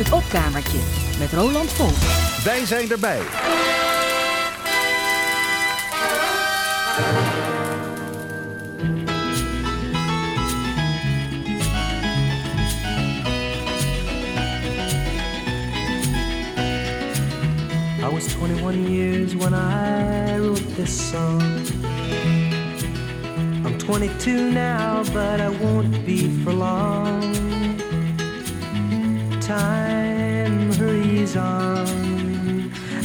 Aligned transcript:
Het 0.00 0.12
opkamertje 0.12 0.78
met 1.18 1.32
Roland 1.32 1.72
Vol. 1.72 1.90
Wij 2.44 2.66
zijn 2.66 2.90
erbij. 2.90 3.20
I 17.98 18.08
was 18.12 18.34
21 18.34 18.88
years 18.88 19.34
when 19.34 19.54
I 19.54 20.38
wrote 20.38 20.74
this 20.74 21.10
song. 21.10 21.42
I'm 23.64 23.78
22 23.78 24.52
now, 24.52 25.04
but 25.12 25.40
I 25.40 25.48
won't 25.60 26.04
be 26.04 26.40
for 26.44 26.52
long. 26.52 27.59
Time 29.50 30.70
hurries 30.74 31.36
on, 31.36 31.88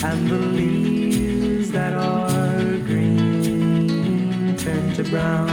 and 0.03 0.30
the 0.30 0.38
leaves 0.38 1.72
that 1.72 1.94
are 1.94 2.77
green 2.86 4.55
turn 4.55 4.94
to 4.94 5.03
brown. 5.05 5.50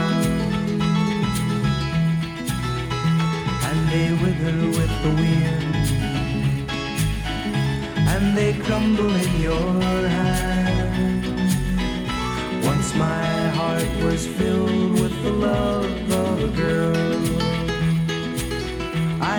And 3.69 3.79
they 3.91 4.11
wither 4.21 4.67
with 4.77 4.93
the 5.01 5.09
wind 5.21 5.73
and 8.13 8.37
they 8.37 8.53
crumble 8.53 9.15
in 9.15 9.41
your 9.41 10.07
hand. 10.07 11.25
Once 12.63 12.93
my 12.93 13.47
heart 13.57 13.89
was 14.03 14.27
filled 14.27 14.91
with 14.99 15.23
the 15.23 15.31
love 15.31 16.11
of 16.11 16.43
a 16.43 16.47
girl. 16.55 17.32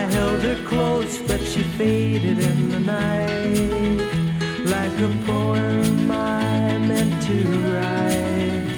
I 0.05 0.07
held 0.07 0.43
her 0.43 0.63
close, 0.67 1.17
but 1.23 1.41
she 1.41 1.63
faded 1.79 2.39
in 2.39 2.69
the 2.69 2.81
night. 2.81 4.01
Like 4.75 4.97
a 5.01 5.11
poem 5.25 6.11
I 6.11 6.77
meant 6.77 7.23
to 7.29 7.37
write, 7.73 8.69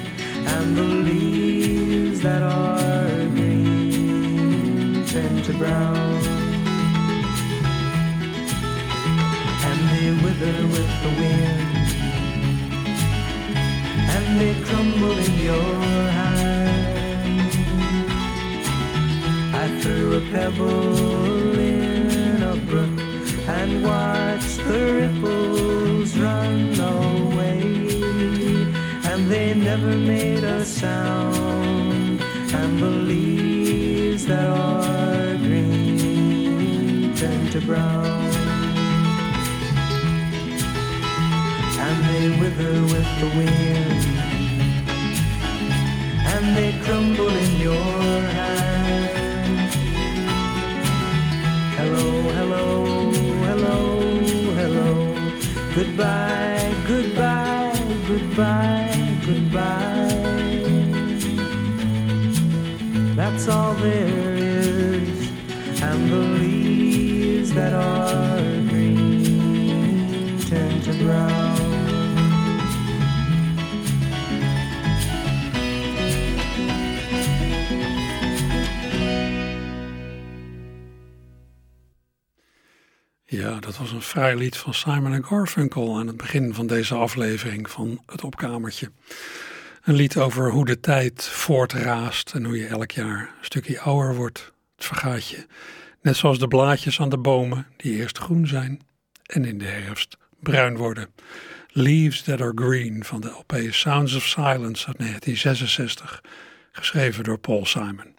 and 0.53 0.77
the 0.77 0.87
leaves 1.07 2.21
that 2.21 2.41
are 2.41 3.25
green 3.35 5.05
turn 5.05 5.43
to 5.43 5.53
brown. 5.61 6.21
And 9.69 9.79
they 9.91 10.09
wither 10.23 10.57
with 10.73 10.91
the 11.03 11.11
wind 11.19 11.77
and 14.15 14.39
they 14.39 14.53
crumble 14.65 15.17
in 15.17 15.33
your 15.39 16.16
a 20.13 20.21
pebble 20.31 21.59
in 21.59 22.41
a 22.41 22.55
brook 22.65 22.99
and 23.47 23.83
watch 23.83 24.57
the 24.57 24.93
ripples 24.99 26.17
run 26.17 26.79
away, 26.79 27.61
and 29.09 29.29
they 29.29 29.53
never 29.53 29.95
made 29.95 30.43
a 30.43 30.63
sound. 30.63 32.21
And 32.53 32.79
the 32.79 32.89
leaves 32.89 34.25
that 34.27 34.49
are 34.49 35.35
green 35.37 37.15
turn 37.15 37.49
to 37.51 37.61
brown. 37.61 38.27
and 41.87 42.03
they 42.09 42.29
wither 42.41 42.81
with 42.93 43.09
the 43.21 43.29
wind, 43.37 44.03
and 46.33 46.45
they 46.57 46.71
crumble 46.83 47.29
in 47.29 47.61
your 47.61 48.21
hand. 48.37 49.26
Hello, 51.97 52.21
hello, 52.37 53.11
hello, 53.47 53.79
hello. 54.59 54.89
Goodbye, 55.73 56.71
goodbye, 56.87 57.73
goodbye, 58.07 59.17
goodbye. 59.25 60.13
That's 63.15 63.47
all 63.47 63.73
there 63.73 64.35
is, 64.35 65.31
and 65.81 66.11
the 66.11 66.17
leaves 66.37 67.51
that 67.53 67.73
are 67.73 68.36
dat 83.67 83.77
was 83.77 83.91
een 83.91 84.01
vrij 84.01 84.35
lied 84.35 84.57
van 84.57 84.73
Simon 84.73 85.25
Garfunkel 85.25 85.97
aan 85.97 86.07
het 86.07 86.17
begin 86.17 86.53
van 86.53 86.67
deze 86.67 86.95
aflevering 86.95 87.69
van 87.69 88.01
Het 88.05 88.23
Opkamertje. 88.23 88.91
Een 89.83 89.95
lied 89.95 90.17
over 90.17 90.51
hoe 90.51 90.65
de 90.65 90.79
tijd 90.79 91.23
voortraast 91.23 92.31
en 92.33 92.45
hoe 92.45 92.57
je 92.57 92.67
elk 92.67 92.91
jaar 92.91 93.19
een 93.19 93.45
stukje 93.45 93.79
ouder 93.79 94.15
wordt. 94.15 94.51
Het 94.75 94.85
vergaat 94.85 95.27
je. 95.27 95.45
Net 96.01 96.15
zoals 96.15 96.39
de 96.39 96.47
blaadjes 96.47 96.99
aan 96.99 97.09
de 97.09 97.17
bomen 97.17 97.67
die 97.77 97.95
eerst 97.95 98.17
groen 98.17 98.47
zijn 98.47 98.81
en 99.25 99.45
in 99.45 99.57
de 99.57 99.65
herfst 99.65 100.17
bruin 100.39 100.77
worden. 100.77 101.09
Leaves 101.67 102.21
That 102.21 102.41
Are 102.41 102.51
Green 102.55 103.03
van 103.03 103.21
de 103.21 103.29
LP 103.29 103.55
Sounds 103.69 104.15
of 104.15 104.23
Silence 104.23 104.87
uit 104.87 104.97
1966, 104.97 106.23
geschreven 106.71 107.23
door 107.23 107.39
Paul 107.39 107.65
Simon. 107.65 108.16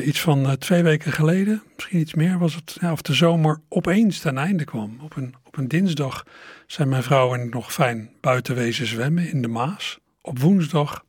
Iets 0.00 0.20
van 0.20 0.46
uh, 0.46 0.52
twee 0.52 0.82
weken 0.82 1.12
geleden, 1.12 1.62
misschien 1.74 1.98
iets 1.98 2.14
meer, 2.14 2.38
was 2.38 2.54
het 2.54 2.76
ja, 2.80 2.92
of 2.92 3.02
de 3.02 3.14
zomer 3.14 3.60
opeens 3.68 4.18
ten 4.18 4.38
einde 4.38 4.64
kwam. 4.64 4.98
Op 5.02 5.16
een, 5.16 5.34
op 5.44 5.56
een 5.56 5.68
dinsdag 5.68 6.26
zijn 6.66 6.88
mijn 6.88 7.02
vrouw 7.02 7.34
en 7.34 7.40
ik 7.40 7.54
nog 7.54 7.72
fijn 7.72 8.10
buiten 8.20 8.54
wezen 8.54 8.86
zwemmen 8.86 9.28
in 9.28 9.42
de 9.42 9.48
Maas. 9.48 9.98
Op 10.20 10.38
woensdag 10.38 11.04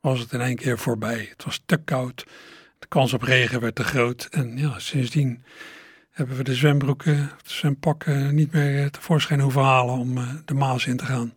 was 0.00 0.20
het 0.20 0.32
in 0.32 0.40
één 0.40 0.56
keer 0.56 0.78
voorbij. 0.78 1.26
Het 1.30 1.44
was 1.44 1.62
te 1.66 1.76
koud, 1.76 2.26
de 2.78 2.86
kans 2.86 3.12
op 3.12 3.22
regen 3.22 3.60
werd 3.60 3.74
te 3.74 3.84
groot. 3.84 4.28
En 4.30 4.56
ja, 4.56 4.78
sindsdien 4.78 5.44
hebben 6.10 6.36
we 6.36 6.44
de 6.44 6.54
zwembroeken, 6.54 7.16
de 7.16 7.50
zwempakken 7.50 8.34
niet 8.34 8.52
meer 8.52 8.90
tevoorschijn 8.90 9.40
hoeven 9.40 9.62
halen 9.62 9.94
om 9.94 10.14
de 10.44 10.54
Maas 10.54 10.86
in 10.86 10.96
te 10.96 11.04
gaan. 11.04 11.34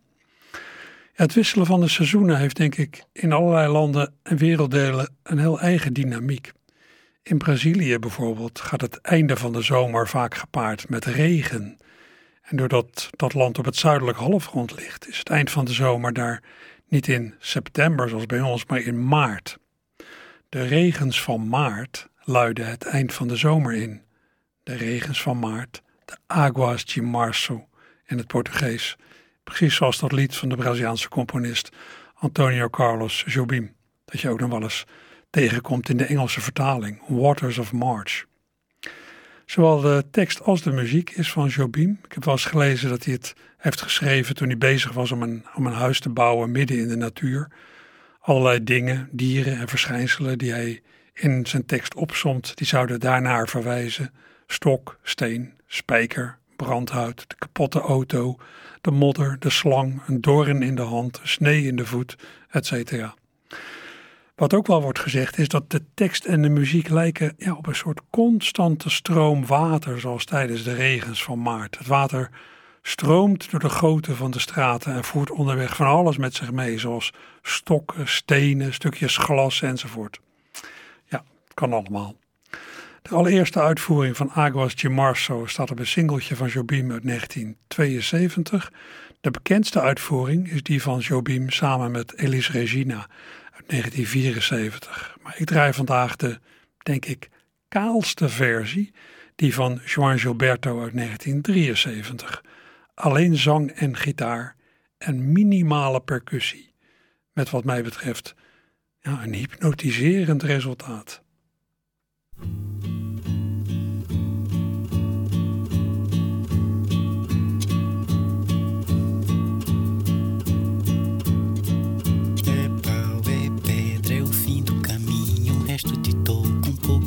Het 1.12 1.34
wisselen 1.34 1.66
van 1.66 1.80
de 1.80 1.88
seizoenen 1.88 2.38
heeft 2.38 2.56
denk 2.56 2.74
ik 2.74 3.04
in 3.12 3.32
allerlei 3.32 3.68
landen 3.68 4.14
en 4.22 4.36
werelddelen 4.36 5.08
een 5.22 5.38
heel 5.38 5.60
eigen 5.60 5.92
dynamiek. 5.92 6.52
In 7.22 7.38
Brazilië 7.38 7.98
bijvoorbeeld 7.98 8.60
gaat 8.60 8.80
het 8.80 9.00
einde 9.00 9.36
van 9.36 9.52
de 9.52 9.62
zomer 9.62 10.08
vaak 10.08 10.34
gepaard 10.34 10.88
met 10.88 11.04
regen. 11.04 11.78
En 12.42 12.56
doordat 12.56 13.10
dat 13.10 13.34
land 13.34 13.58
op 13.58 13.64
het 13.64 13.76
zuidelijk 13.76 14.18
halfrond 14.18 14.74
ligt, 14.74 15.08
is 15.08 15.18
het 15.18 15.28
eind 15.28 15.50
van 15.50 15.64
de 15.64 15.72
zomer 15.72 16.12
daar 16.12 16.42
niet 16.88 17.08
in 17.08 17.34
september 17.38 18.08
zoals 18.08 18.26
bij 18.26 18.40
ons, 18.40 18.66
maar 18.66 18.80
in 18.80 19.08
maart. 19.08 19.58
De 20.48 20.62
regens 20.62 21.22
van 21.22 21.48
maart 21.48 22.08
luiden 22.24 22.66
het 22.66 22.84
eind 22.84 23.14
van 23.14 23.28
de 23.28 23.36
zomer 23.36 23.74
in. 23.74 24.02
De 24.62 24.74
regens 24.74 25.22
van 25.22 25.38
maart, 25.38 25.82
de 26.04 26.16
águas 26.26 26.84
de 26.84 27.02
março 27.02 27.68
in 28.06 28.18
het 28.18 28.26
Portugees. 28.26 28.96
Precies 29.44 29.74
zoals 29.74 29.98
dat 29.98 30.12
lied 30.12 30.36
van 30.36 30.48
de 30.48 30.56
Braziliaanse 30.56 31.08
componist 31.08 31.68
Antonio 32.14 32.68
Carlos 32.68 33.24
Jobim, 33.26 33.74
dat 34.04 34.20
je 34.20 34.28
ook 34.28 34.40
nog 34.40 34.50
wel 34.50 34.62
eens 34.62 34.84
tegenkomt 35.32 35.88
in 35.88 35.96
de 35.96 36.04
Engelse 36.04 36.40
vertaling, 36.40 37.00
Waters 37.08 37.58
of 37.58 37.72
March. 37.72 38.24
Zowel 39.46 39.80
de 39.80 40.04
tekst 40.10 40.42
als 40.42 40.62
de 40.62 40.72
muziek 40.72 41.10
is 41.10 41.32
van 41.32 41.48
Jobim. 41.48 41.98
Ik 42.04 42.12
heb 42.12 42.24
wel 42.24 42.34
eens 42.34 42.44
gelezen 42.44 42.88
dat 42.88 43.04
hij 43.04 43.14
het 43.14 43.34
heeft 43.56 43.80
geschreven 43.80 44.34
toen 44.34 44.48
hij 44.48 44.58
bezig 44.58 44.92
was 44.92 45.12
om 45.12 45.22
een, 45.22 45.44
om 45.54 45.66
een 45.66 45.72
huis 45.72 46.00
te 46.00 46.08
bouwen 46.08 46.50
midden 46.50 46.78
in 46.78 46.88
de 46.88 46.96
natuur. 46.96 47.48
Allerlei 48.20 48.64
dingen, 48.64 49.08
dieren 49.12 49.58
en 49.58 49.68
verschijnselen 49.68 50.38
die 50.38 50.52
hij 50.52 50.82
in 51.14 51.46
zijn 51.46 51.66
tekst 51.66 51.94
opsomt, 51.94 52.56
die 52.56 52.66
zouden 52.66 53.00
daarnaar 53.00 53.48
verwijzen. 53.48 54.12
Stok, 54.46 54.98
steen, 55.02 55.52
spijker, 55.66 56.38
brandhout, 56.56 57.24
de 57.28 57.36
kapotte 57.38 57.80
auto, 57.80 58.36
de 58.80 58.90
modder, 58.90 59.36
de 59.38 59.50
slang, 59.50 60.02
een 60.06 60.20
doorn 60.20 60.62
in 60.62 60.74
de 60.74 60.82
hand, 60.82 61.20
snee 61.22 61.64
in 61.64 61.76
de 61.76 61.86
voet, 61.86 62.16
etc. 62.50 62.92
Wat 64.34 64.54
ook 64.54 64.66
wel 64.66 64.82
wordt 64.82 64.98
gezegd 64.98 65.38
is 65.38 65.48
dat 65.48 65.70
de 65.70 65.82
tekst 65.94 66.24
en 66.24 66.42
de 66.42 66.48
muziek 66.48 66.88
lijken 66.88 67.34
ja, 67.36 67.52
op 67.54 67.66
een 67.66 67.74
soort 67.74 68.00
constante 68.10 68.90
stroom 68.90 69.46
water, 69.46 70.00
zoals 70.00 70.24
tijdens 70.24 70.62
de 70.62 70.74
regens 70.74 71.22
van 71.22 71.42
maart. 71.42 71.78
Het 71.78 71.86
water 71.86 72.30
stroomt 72.82 73.50
door 73.50 73.60
de 73.60 73.68
goten 73.68 74.16
van 74.16 74.30
de 74.30 74.38
straten 74.38 74.94
en 74.94 75.04
voert 75.04 75.30
onderweg 75.30 75.76
van 75.76 75.86
alles 75.86 76.16
met 76.16 76.34
zich 76.34 76.52
mee, 76.52 76.78
zoals 76.78 77.12
stokken, 77.42 78.08
stenen, 78.08 78.74
stukjes 78.74 79.16
glas 79.16 79.62
enzovoort. 79.62 80.20
Ja, 81.04 81.24
kan 81.54 81.72
allemaal. 81.72 82.16
De 83.02 83.14
allereerste 83.14 83.60
uitvoering 83.60 84.16
van 84.16 84.30
Aguas 84.30 84.74
de 84.74 84.88
Marzo 84.88 85.46
staat 85.46 85.70
op 85.70 85.78
een 85.78 85.86
singeltje 85.86 86.36
van 86.36 86.48
Jobim 86.48 86.92
uit 86.92 87.02
1972. 87.02 88.72
De 89.20 89.30
bekendste 89.30 89.80
uitvoering 89.80 90.50
is 90.50 90.62
die 90.62 90.82
van 90.82 90.98
Jobim 90.98 91.50
samen 91.50 91.90
met 91.90 92.18
Elis 92.18 92.50
Regina 92.50 93.06
1974. 93.66 95.16
Maar 95.22 95.34
ik 95.38 95.46
draai 95.46 95.72
vandaag 95.72 96.16
de, 96.16 96.38
denk 96.78 97.04
ik, 97.04 97.28
kaalste 97.68 98.28
versie, 98.28 98.92
die 99.34 99.54
van 99.54 99.80
Juan 99.84 100.18
Gilberto 100.18 100.82
uit 100.82 100.94
1973. 100.94 102.44
Alleen 102.94 103.36
zang 103.36 103.70
en 103.70 103.96
gitaar 103.96 104.56
en 104.98 105.32
minimale 105.32 106.00
percussie. 106.00 106.74
Met 107.32 107.50
wat 107.50 107.64
mij 107.64 107.82
betreft 107.82 108.34
ja, 109.00 109.22
een 109.22 109.34
hypnotiserend 109.34 110.42
resultaat. 110.42 111.22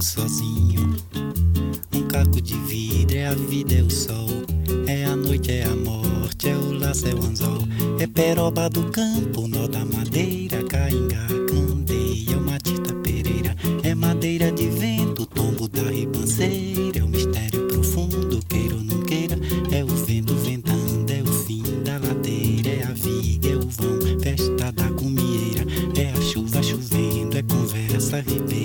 sozinho. 0.05 0.95
Um 1.93 2.03
caco 2.03 2.39
de 2.39 2.55
vidro 2.59 3.17
é 3.17 3.25
a 3.25 3.33
vida, 3.33 3.73
é 3.73 3.81
o 3.81 3.89
sol. 3.89 4.29
É 4.87 5.03
a 5.03 5.15
noite, 5.15 5.51
é 5.51 5.63
a 5.63 5.75
morte, 5.75 6.47
é 6.47 6.55
o 6.55 6.73
laço, 6.73 7.07
é 7.07 7.13
o 7.13 7.25
anzol. 7.25 7.67
É 7.99 8.05
peroba 8.05 8.69
do 8.69 8.83
campo, 8.91 9.47
nó 9.47 9.67
da 9.67 9.83
madeira, 9.83 10.63
caingá, 10.63 11.27
candeia, 11.49 12.33
é 12.33 12.37
uma 12.37 12.59
tita 12.59 12.93
pereira. 12.95 13.55
É 13.83 13.95
madeira 13.95 14.51
de 14.51 14.69
vento, 14.69 15.25
tombo 15.25 15.67
da 15.67 15.89
ribanceira. 15.89 16.99
É 16.99 17.03
o 17.03 17.07
mistério 17.07 17.67
profundo, 17.67 18.39
queira 18.47 18.75
ou 18.75 18.83
não 18.83 19.01
queira. 19.01 19.37
É 19.71 19.83
o 19.83 19.87
vento 19.87 20.35
ventando, 20.35 21.11
é 21.11 21.21
o 21.23 21.33
fim 21.45 21.63
da 21.83 21.97
ladeira. 21.97 22.69
É 22.69 22.83
a 22.83 22.93
viga, 22.93 23.49
é 23.49 23.55
o 23.55 23.67
vão, 23.67 24.19
festa 24.19 24.71
da 24.71 24.89
comieira. 24.91 25.65
É 25.97 26.11
a 26.11 26.21
chuva 26.21 26.61
chovendo, 26.61 27.37
é 27.37 27.41
conversa 27.41 28.21
ribeira. 28.21 28.64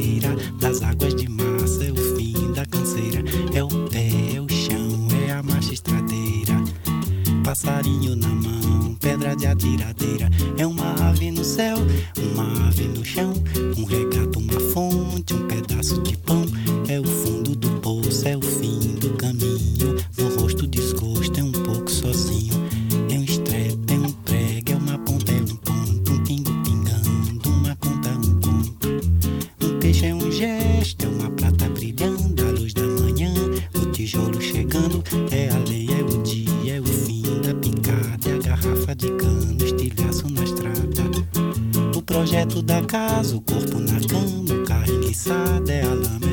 passarinho 7.60 8.16
na 8.16 8.28
mão, 8.28 8.94
pedra 8.98 9.36
de 9.36 9.46
atiradeira. 9.46 10.30
É 10.56 10.66
uma 10.66 10.94
ave 11.08 11.30
no 11.30 11.44
céu, 11.44 11.76
uma 12.32 12.68
ave 12.68 12.84
no 12.84 13.04
chão, 13.04 13.34
um 13.76 13.84
regato, 13.84 14.38
uma 14.38 14.58
fonte, 14.72 15.34
um 15.34 15.46
pedaço 15.46 16.00
de 16.02 16.16
pão. 16.16 16.46
É 16.88 16.98
o 16.98 17.04
fundo 17.04 17.54
do 17.54 17.70
poço, 17.80 18.26
é 18.26 18.36
o 18.36 18.42
fim 18.42 18.79
projeto 42.20 42.60
da 42.60 42.82
casa, 42.82 43.34
o 43.34 43.40
corpo 43.40 43.78
na 43.78 43.98
cama, 44.06 44.62
o 44.62 44.66
carro 44.66 44.92
enguiçado 44.92 45.70
é 45.70 45.80
a 45.80 45.88
lama. 45.88 46.29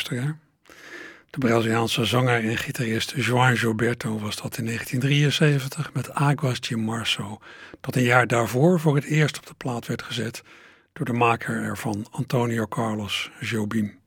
De 0.00 1.38
Braziliaanse 1.38 2.04
zanger 2.04 2.44
en 2.44 2.56
gitarist 2.56 3.14
João 3.16 3.56
Gilberto 3.56 4.18
was 4.18 4.36
dat 4.36 4.58
in 4.58 4.64
1973 4.64 5.92
met 5.92 6.10
Águas 6.10 6.60
de 6.60 6.76
Março, 6.76 7.44
dat 7.80 7.96
een 7.96 8.02
jaar 8.02 8.26
daarvoor 8.26 8.80
voor 8.80 8.94
het 8.94 9.04
eerst 9.04 9.38
op 9.38 9.46
de 9.46 9.54
plaat 9.54 9.86
werd 9.86 10.02
gezet 10.02 10.42
door 10.92 11.06
de 11.06 11.12
maker 11.12 11.62
ervan, 11.62 12.06
Antonio 12.10 12.66
Carlos 12.66 13.30
Jobim. 13.40 13.98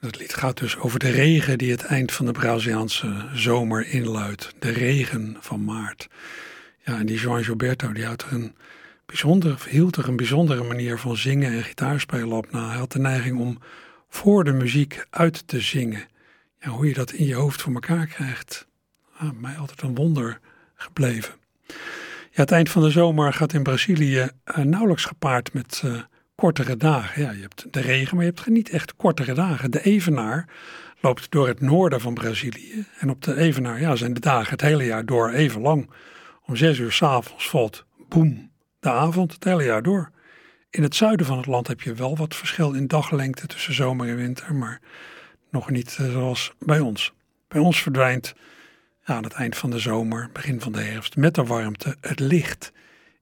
Het 0.00 0.18
lied 0.18 0.34
gaat 0.34 0.58
dus 0.58 0.76
over 0.76 0.98
de 0.98 1.10
regen 1.10 1.58
die 1.58 1.70
het 1.70 1.84
eind 1.84 2.12
van 2.12 2.26
de 2.26 2.32
Braziliaanse 2.32 3.28
zomer 3.32 3.88
inluidt, 3.88 4.54
de 4.58 4.70
regen 4.70 5.36
van 5.40 5.64
maart. 5.64 6.08
Ja, 6.84 6.98
en 6.98 7.06
die 7.06 7.20
João 7.20 7.44
Gilberto 7.44 7.92
die 7.92 8.06
had 8.06 8.26
een 8.30 8.54
bijzondere, 9.06 9.56
hield 9.68 9.96
er 9.96 10.08
een 10.08 10.16
bijzondere 10.16 10.62
manier 10.62 10.98
van 10.98 11.16
zingen 11.16 11.52
en 11.52 11.62
gitaarspelen 11.62 12.32
op 12.32 12.50
na. 12.50 12.68
Hij 12.68 12.78
had 12.78 12.92
de 12.92 12.98
neiging 12.98 13.38
om 13.38 13.58
voor 14.14 14.44
de 14.44 14.52
muziek 14.52 15.06
uit 15.10 15.48
te 15.48 15.60
zingen. 15.60 16.06
Ja, 16.60 16.68
hoe 16.68 16.86
je 16.86 16.94
dat 16.94 17.12
in 17.12 17.26
je 17.26 17.34
hoofd 17.34 17.62
voor 17.62 17.74
elkaar 17.74 18.06
krijgt, 18.06 18.66
ah, 19.16 19.30
mij 19.40 19.56
altijd 19.56 19.82
een 19.82 19.94
wonder 19.94 20.40
gebleven. 20.74 21.34
Ja, 22.30 22.40
het 22.40 22.50
eind 22.50 22.70
van 22.70 22.82
de 22.82 22.90
zomer 22.90 23.32
gaat 23.32 23.52
in 23.52 23.62
Brazilië 23.62 24.28
eh, 24.44 24.56
nauwelijks 24.56 25.04
gepaard 25.04 25.52
met 25.52 25.82
eh, 25.84 25.94
kortere 26.34 26.76
dagen. 26.76 27.22
Ja, 27.22 27.30
je 27.30 27.40
hebt 27.40 27.66
de 27.70 27.80
regen, 27.80 28.16
maar 28.16 28.24
je 28.24 28.32
hebt 28.34 28.46
niet 28.46 28.70
echt 28.70 28.96
kortere 28.96 29.34
dagen. 29.34 29.70
De 29.70 29.82
evenaar 29.82 30.48
loopt 31.00 31.30
door 31.30 31.48
het 31.48 31.60
noorden 31.60 32.00
van 32.00 32.14
Brazilië. 32.14 32.86
En 32.98 33.10
op 33.10 33.22
de 33.22 33.36
evenaar 33.36 33.80
ja, 33.80 33.96
zijn 33.96 34.14
de 34.14 34.20
dagen 34.20 34.50
het 34.50 34.60
hele 34.60 34.84
jaar 34.84 35.06
door 35.06 35.30
even 35.30 35.60
lang. 35.60 35.90
Om 36.46 36.56
zes 36.56 36.78
uur 36.78 36.92
s'avonds 36.92 37.48
valt, 37.48 37.84
boem, 38.08 38.50
de 38.80 38.90
avond 38.90 39.32
het 39.32 39.44
hele 39.44 39.64
jaar 39.64 39.82
door. 39.82 40.10
In 40.74 40.82
het 40.82 40.94
zuiden 40.94 41.26
van 41.26 41.36
het 41.36 41.46
land 41.46 41.66
heb 41.66 41.80
je 41.80 41.94
wel 41.94 42.16
wat 42.16 42.36
verschil 42.36 42.72
in 42.72 42.86
daglengte 42.86 43.46
tussen 43.46 43.74
zomer 43.74 44.08
en 44.08 44.16
winter, 44.16 44.54
maar 44.54 44.80
nog 45.50 45.70
niet 45.70 45.96
eh, 46.00 46.10
zoals 46.10 46.52
bij 46.58 46.80
ons. 46.80 47.12
Bij 47.48 47.60
ons 47.60 47.82
verdwijnt 47.82 48.34
aan 49.04 49.24
het 49.24 49.32
eind 49.32 49.56
van 49.56 49.70
de 49.70 49.78
zomer, 49.78 50.30
begin 50.32 50.60
van 50.60 50.72
de 50.72 50.80
herfst, 50.80 51.16
met 51.16 51.34
de 51.34 51.44
warmte 51.44 51.96
het 52.00 52.20
licht. 52.20 52.72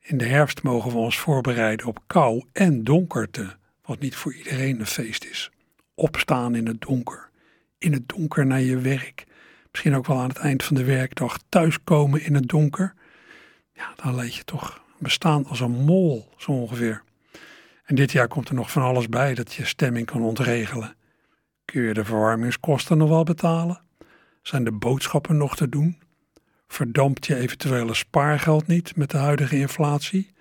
In 0.00 0.18
de 0.18 0.25
herfst 0.25 0.62
mogen 0.62 0.90
we 0.90 0.97
ons 0.97 1.18
voorbereiden 1.18 1.87
op 1.87 1.99
kou 2.06 2.44
en 2.52 2.85
donkerte, 2.85 3.56
wat 3.85 4.00
niet 4.00 4.16
voor 4.16 4.35
iedereen 4.35 4.80
een 4.80 4.87
feest 4.87 5.25
is. 5.25 5.50
Opstaan 5.94 6.54
in 6.54 6.66
het 6.66 6.80
donker, 6.80 7.30
in 7.78 7.92
het 7.92 8.09
donker 8.09 8.47
naar 8.47 8.61
je 8.61 8.78
werk, 8.78 9.25
misschien 9.71 9.94
ook 9.94 10.06
wel 10.06 10.18
aan 10.18 10.28
het 10.28 10.38
eind 10.38 10.64
van 10.64 10.76
de 10.76 10.85
werkdag 10.85 11.38
thuiskomen 11.49 12.23
in 12.23 12.35
het 12.35 12.49
donker. 12.49 12.94
Ja, 13.73 13.92
dan 13.97 14.14
leid 14.14 14.35
je 14.35 14.44
toch 14.44 14.82
bestaan 14.99 15.47
als 15.47 15.61
een 15.61 15.85
mol, 15.85 16.28
zo 16.37 16.52
ongeveer. 16.52 17.02
En 17.83 17.95
dit 17.95 18.12
jaar 18.12 18.29
komt 18.29 18.49
er 18.49 18.55
nog 18.55 18.71
van 18.71 18.83
alles 18.83 19.09
bij 19.09 19.35
dat 19.35 19.55
je 19.55 19.65
stemming 19.65 20.07
kan 20.07 20.23
ontregelen. 20.23 20.97
Kun 21.65 21.83
je 21.83 21.95
de 21.95 22.05
verwarmingskosten 22.05 22.99
nog 22.99 23.09
wel 23.09 23.25
betalen? 23.25 23.81
Zijn 24.43 24.65
de 24.65 24.73
boodschappen 24.73 25.37
nog 25.37 25.57
te 25.57 25.69
doen? 25.69 26.01
Verdampt 26.67 27.27
je 27.27 27.37
eventuele 27.37 27.95
spaargeld 27.95 28.67
niet 28.67 28.97
met 28.97 29.11
de 29.11 29.17
huidige 29.17 29.57
inflatie? 29.57 30.33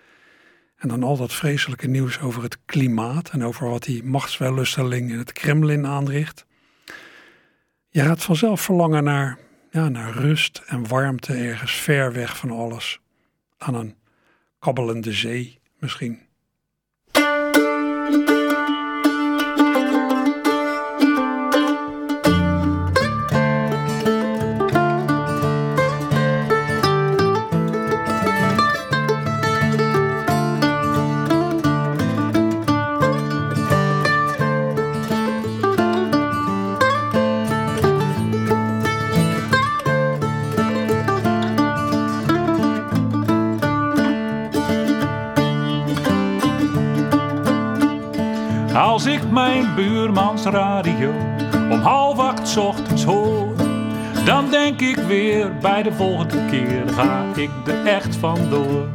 En 0.76 0.88
dan 0.88 1.04
al 1.04 1.18
dat 1.18 1.34
vreselijke 1.34 1.88
nieuws 1.88 2.20
over 2.20 2.44
het 2.44 2.58
klimaat 2.66 3.30
en 3.30 3.44
over 3.44 3.70
wat 3.70 3.84
die 3.84 4.04
machtswellusteling 4.04 5.12
in 5.12 5.18
het 5.18 5.34
Kremlin 5.34 5.86
aanricht. 5.86 6.46
Je 7.90 8.02
gaat 8.02 8.24
vanzelf 8.24 8.62
verlangen 8.62 9.04
naar, 9.04 9.38
ja, 9.72 9.90
naar 9.90 10.12
rust 10.12 10.64
en 10.66 10.88
warmte 10.88 11.34
ergens 11.34 11.72
ver 11.72 12.14
weg 12.14 12.38
van 12.38 12.52
alles. 12.52 13.00
Aan 13.58 13.76
een 13.76 13.96
kabbelende 14.60 15.12
zee 15.12 15.60
misschien. 15.80 16.20
Als 49.02 49.14
ik 49.14 49.32
mijn 49.32 49.76
buurmans 49.76 50.44
radio 50.44 51.12
om 51.72 51.80
half 51.80 52.20
acht 52.20 52.58
ochtends 52.58 53.04
hoor, 53.04 53.56
dan 54.26 54.50
denk 54.50 54.82
ik 54.82 54.96
weer 54.96 55.58
bij 55.62 55.84
de 55.84 55.92
volgende 55.92 56.46
keer 56.50 56.84
ga 56.94 57.24
ik 57.36 57.50
er 57.66 57.86
echt 57.86 58.16
vandoor. 58.16 58.88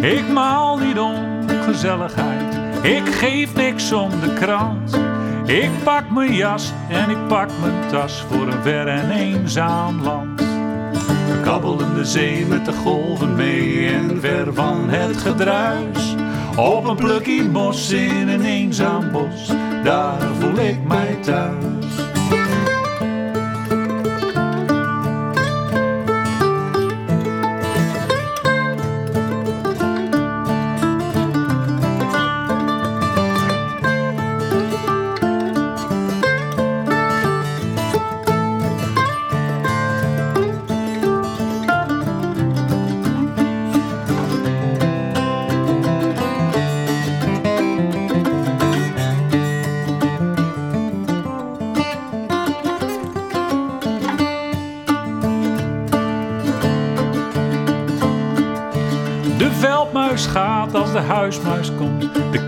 Ik 0.00 0.28
maal 0.28 0.78
niet 0.78 0.98
om 0.98 1.48
gezelligheid, 1.48 2.54
ik 2.82 3.14
geef 3.14 3.54
niks 3.54 3.92
om 3.92 4.10
de 4.10 4.32
krant. 4.34 4.98
Ik 5.44 5.70
pak 5.84 6.10
mijn 6.10 6.34
jas 6.34 6.72
en 6.88 7.10
ik 7.10 7.28
pak 7.28 7.48
mijn 7.60 7.90
tas 7.90 8.24
voor 8.30 8.46
een 8.46 8.62
ver 8.62 8.88
en 8.88 9.10
eenzaam 9.10 10.02
land. 10.02 10.40
We 10.40 11.40
kabbelen 11.42 11.94
de 11.94 12.04
zee 12.04 12.46
met 12.46 12.64
de 12.64 12.72
golven 12.72 13.34
mee 13.36 13.88
en 13.88 14.20
ver 14.20 14.54
van 14.54 14.88
het 14.88 15.16
gedruis. 15.16 16.14
Op 16.56 16.84
een 16.84 16.96
plukje 16.96 17.42
mos 17.42 17.90
in 17.90 18.28
een 18.28 18.44
eenzaam 18.44 19.12
bos, 19.12 19.52
daar 19.84 20.20
voel 20.38 20.58
ik 20.58 20.78
mij 20.84 21.18
thuis. 21.22 22.09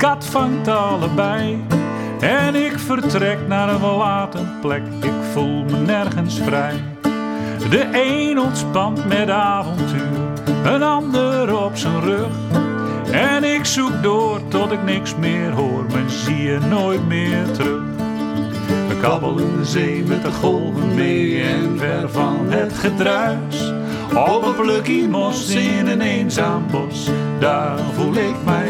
Kat 0.03 0.25
vangt 0.27 0.69
allebei. 0.69 1.65
En 2.21 2.55
ik 2.55 2.79
vertrek 2.79 3.39
naar 3.49 3.69
een 3.69 3.79
verlaten 3.79 4.59
plek, 4.61 4.83
ik 5.01 5.13
voel 5.33 5.65
me 5.65 5.77
nergens 5.77 6.39
vrij. 6.39 6.75
De 7.71 7.89
een 7.93 8.41
ontspant 8.41 9.09
met 9.09 9.31
avontuur, 9.31 10.19
een 10.65 10.83
ander 10.83 11.65
op 11.65 11.77
zijn 11.77 12.01
rug. 12.01 12.33
En 13.11 13.45
ik 13.45 13.65
zoek 13.65 14.03
door 14.03 14.41
tot 14.49 14.73
ik 14.73 14.83
niks 14.83 15.15
meer 15.17 15.51
hoor, 15.51 15.85
maar 15.93 16.11
zie 16.11 16.43
je 16.43 16.59
nooit 16.69 17.07
meer 17.07 17.53
terug. 17.53 17.83
We 18.89 18.99
kabbelen 19.01 19.59
de 19.59 19.65
zee 19.65 20.05
met 20.05 20.23
de 20.23 20.33
golven 20.33 20.95
mee 20.95 21.43
en 21.43 21.79
ver 21.79 22.11
van 22.11 22.47
het 22.49 22.73
gedruis. 22.73 23.73
Op 24.15 24.45
een 24.45 24.55
plukje 24.55 25.09
mos 25.09 25.49
in 25.49 25.87
een 25.87 26.01
eenzaam 26.01 26.67
bos, 26.71 27.11
daar 27.39 27.79
voel 27.95 28.15
ik 28.15 28.35
mij 28.45 28.62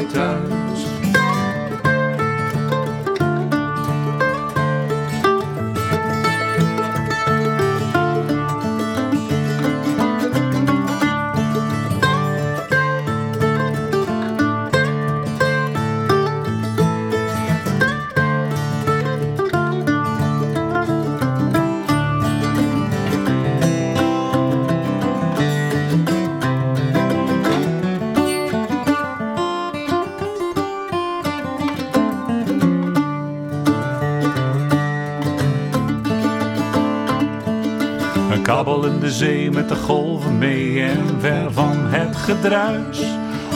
met 39.53 39.69
de 39.69 39.75
golven 39.75 40.39
mee 40.39 40.83
en 40.83 41.21
ver 41.21 41.53
van 41.53 41.77
het 41.77 42.17
gedruis. 42.17 43.01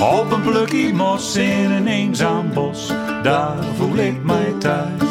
Op 0.00 0.31
een 0.33 0.43
plukje 0.43 0.93
mos 0.95 1.37
in 1.37 1.71
een 1.71 1.87
eenzaam 1.87 2.53
bos, 2.53 2.93
daar 3.23 3.65
voel 3.76 3.97
ik 3.97 4.25
mij 4.25 4.55
thuis. 4.59 5.03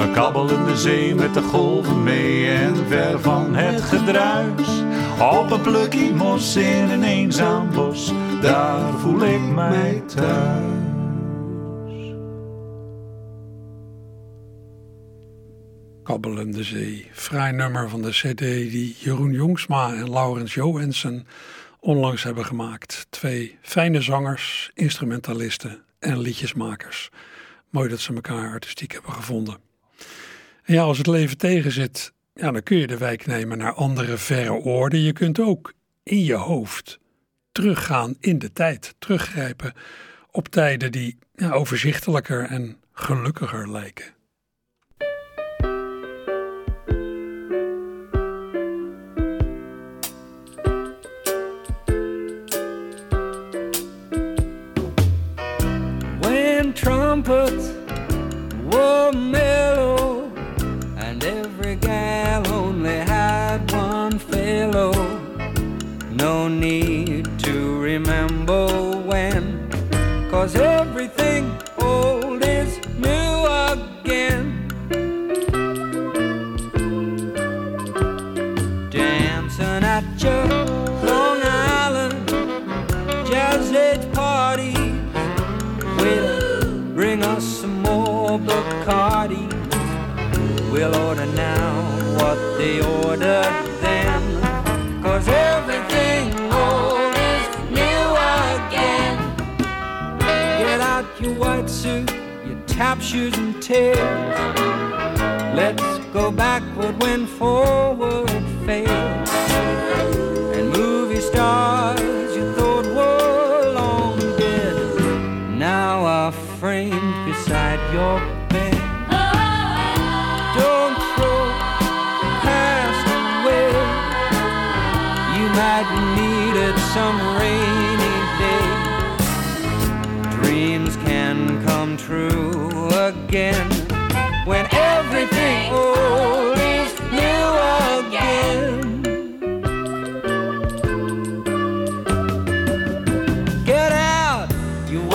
Een 0.00 0.12
kabbelende 0.12 0.76
zee 0.76 1.14
met 1.14 1.34
de 1.34 1.42
golven 1.42 2.02
mee 2.02 2.48
en 2.50 2.76
ver 2.88 3.20
van 3.20 3.54
het 3.54 3.82
gedruis. 3.82 4.82
Op 5.20 5.50
een 5.50 5.60
plukje 5.60 6.14
mos 6.14 6.56
in 6.56 6.90
een 6.90 7.02
eenzaam 7.02 7.70
bos, 7.74 8.12
daar 8.40 8.92
voel 8.98 9.22
ik 9.24 9.40
mij 9.54 10.02
thuis. 10.06 10.77
Kabbelende 16.08 16.64
Zee. 16.64 17.08
Vrij 17.12 17.52
nummer 17.52 17.88
van 17.88 18.02
de 18.02 18.10
cd 18.10 18.38
die 18.38 18.96
Jeroen 18.98 19.32
Jongsma 19.32 19.94
en 19.94 20.10
Laurens 20.10 20.54
Johansen 20.54 21.26
onlangs 21.80 22.22
hebben 22.22 22.44
gemaakt. 22.44 23.06
Twee 23.10 23.58
fijne 23.62 24.00
zangers, 24.00 24.70
instrumentalisten 24.74 25.82
en 25.98 26.18
liedjesmakers. 26.18 27.10
Mooi 27.70 27.88
dat 27.88 28.00
ze 28.00 28.14
elkaar 28.14 28.50
artistiek 28.50 28.92
hebben 28.92 29.12
gevonden. 29.12 29.56
En 30.62 30.74
ja, 30.74 30.82
als 30.82 30.98
het 30.98 31.06
leven 31.06 31.38
tegenzit, 31.38 32.12
ja, 32.34 32.50
dan 32.50 32.62
kun 32.62 32.76
je 32.76 32.86
de 32.86 32.98
wijk 32.98 33.26
nemen 33.26 33.58
naar 33.58 33.74
andere 33.74 34.16
verre 34.16 34.52
oorden. 34.52 35.00
Je 35.00 35.12
kunt 35.12 35.40
ook 35.40 35.72
in 36.02 36.24
je 36.24 36.34
hoofd 36.34 36.98
teruggaan 37.52 38.16
in 38.20 38.38
de 38.38 38.52
tijd, 38.52 38.94
teruggrijpen 38.98 39.72
op 40.30 40.48
tijden 40.48 40.92
die 40.92 41.18
overzichtelijker 41.52 42.44
en 42.44 42.76
gelukkiger 42.92 43.70
lijken. 43.70 44.16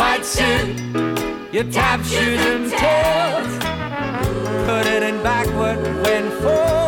White 0.03 0.25
suit, 0.25 0.75
your 1.53 1.63
tap 1.71 2.01
shoes 2.03 2.41
and 2.53 2.69
tails. 2.83 3.53
Put 4.67 4.85
it 4.95 5.01
in 5.09 5.15
backward 5.23 5.79
when 6.03 6.29
forward 6.41 6.82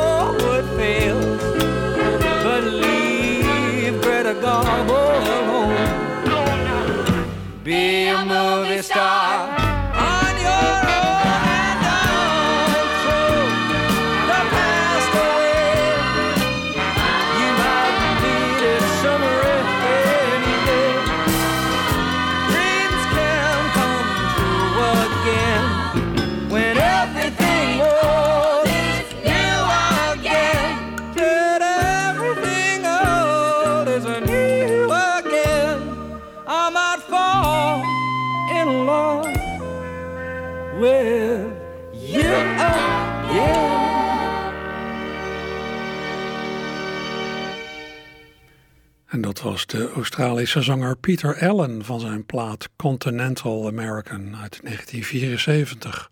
de 49.76 49.92
Australische 49.92 50.62
zanger 50.62 50.98
Peter 50.98 51.48
Allen 51.48 51.86
van 51.86 52.00
zijn 52.00 52.26
plaat 52.26 52.70
Continental 52.76 53.68
American 53.68 54.36
uit 54.36 54.60
1974. 54.64 56.10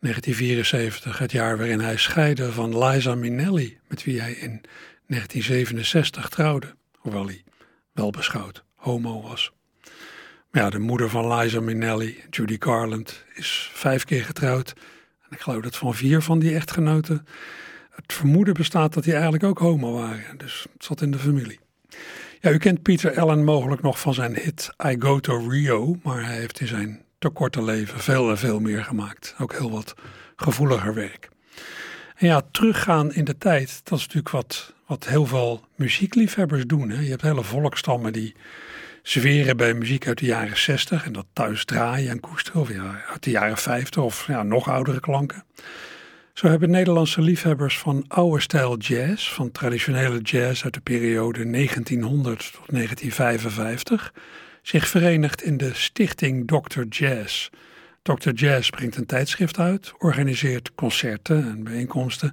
1974, 0.00 1.18
het 1.18 1.32
jaar 1.32 1.56
waarin 1.56 1.80
hij 1.80 1.96
scheidde 1.96 2.52
van 2.52 2.84
Liza 2.84 3.14
Minnelli, 3.14 3.78
met 3.88 4.04
wie 4.04 4.20
hij 4.20 4.32
in 4.32 4.60
1967 5.06 6.28
trouwde, 6.28 6.74
hoewel 6.96 7.26
hij 7.26 7.44
wel 7.92 8.10
beschouwd 8.10 8.64
homo 8.74 9.22
was. 9.22 9.52
Maar 10.50 10.62
ja, 10.62 10.70
de 10.70 10.78
moeder 10.78 11.10
van 11.10 11.34
Liza 11.34 11.60
Minnelli, 11.60 12.22
Judy 12.30 12.56
Garland, 12.58 13.24
is 13.34 13.70
vijf 13.72 14.04
keer 14.04 14.24
getrouwd. 14.24 14.74
En 15.22 15.30
ik 15.30 15.40
geloof 15.40 15.62
dat 15.62 15.76
van 15.76 15.94
vier 15.94 16.22
van 16.22 16.38
die 16.38 16.54
echtgenoten 16.54 17.26
het 17.90 18.12
vermoeden 18.12 18.54
bestaat 18.54 18.94
dat 18.94 19.04
die 19.04 19.12
eigenlijk 19.12 19.44
ook 19.44 19.58
homo 19.58 19.92
waren. 19.92 20.38
Dus 20.38 20.66
het 20.72 20.84
zat 20.84 21.00
in 21.00 21.10
de 21.10 21.18
familie. 21.18 21.58
Ja, 22.40 22.50
u 22.50 22.58
kent 22.58 22.82
Peter 22.82 23.20
Allen 23.20 23.44
mogelijk 23.44 23.82
nog 23.82 24.00
van 24.00 24.14
zijn 24.14 24.34
hit 24.34 24.70
I 24.86 24.96
Go 24.98 25.20
to 25.20 25.48
Rio, 25.48 25.98
maar 26.02 26.24
hij 26.24 26.36
heeft 26.36 26.60
in 26.60 26.66
zijn 26.66 27.02
te 27.18 27.28
korte 27.28 27.62
leven 27.62 28.00
veel 28.00 28.30
en 28.30 28.38
veel 28.38 28.60
meer 28.60 28.84
gemaakt. 28.84 29.34
Ook 29.38 29.52
heel 29.52 29.70
wat 29.70 29.94
gevoeliger 30.36 30.94
werk. 30.94 31.28
En 32.14 32.26
ja, 32.26 32.42
teruggaan 32.50 33.12
in 33.12 33.24
de 33.24 33.38
tijd, 33.38 33.80
dat 33.84 33.98
is 33.98 34.06
natuurlijk 34.06 34.30
wat, 34.30 34.74
wat 34.86 35.06
heel 35.06 35.26
veel 35.26 35.64
muziekliefhebbers 35.74 36.66
doen. 36.66 36.90
Hè. 36.90 37.00
Je 37.00 37.10
hebt 37.10 37.22
hele 37.22 37.42
volkstammen 37.42 38.12
die 38.12 38.34
zweren 39.02 39.56
bij 39.56 39.74
muziek 39.74 40.06
uit 40.06 40.18
de 40.18 40.26
jaren 40.26 40.58
60 40.58 41.04
en 41.04 41.12
dat 41.12 41.26
thuis 41.32 41.64
draaien 41.64 42.10
en 42.10 42.20
koesteren, 42.20 42.60
of 42.60 42.72
ja, 42.72 43.04
uit 43.10 43.22
de 43.22 43.30
jaren 43.30 43.56
50 43.56 44.02
of 44.02 44.26
ja, 44.26 44.42
nog 44.42 44.68
oudere 44.68 45.00
klanken. 45.00 45.44
Zo 46.38 46.48
hebben 46.48 46.70
Nederlandse 46.70 47.20
liefhebbers 47.20 47.78
van 47.78 48.04
oude 48.08 48.40
stijl 48.40 48.76
jazz, 48.76 49.32
van 49.32 49.52
traditionele 49.52 50.20
jazz 50.20 50.64
uit 50.64 50.74
de 50.74 50.80
periode 50.80 51.50
1900 51.50 52.38
tot 52.38 52.70
1955, 52.70 54.12
zich 54.62 54.88
verenigd 54.88 55.42
in 55.42 55.56
de 55.56 55.74
stichting 55.74 56.46
Dr. 56.46 56.82
Jazz. 56.88 57.48
Dr. 58.02 58.30
Jazz 58.30 58.70
brengt 58.70 58.96
een 58.96 59.06
tijdschrift 59.06 59.58
uit, 59.58 59.92
organiseert 59.98 60.74
concerten 60.74 61.48
en 61.48 61.64
bijeenkomsten 61.64 62.32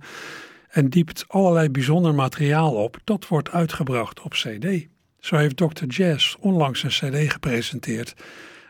en 0.70 0.90
diept 0.90 1.26
allerlei 1.28 1.70
bijzonder 1.70 2.16
materiaal 2.16 2.74
op 2.74 2.98
dat 3.04 3.28
wordt 3.28 3.50
uitgebracht 3.50 4.22
op 4.22 4.32
CD. 4.32 4.88
Zo 5.20 5.36
heeft 5.36 5.58
Dr. 5.58 5.86
Jazz 5.88 6.36
onlangs 6.40 6.84
een 6.84 6.90
CD 6.90 7.32
gepresenteerd 7.32 8.14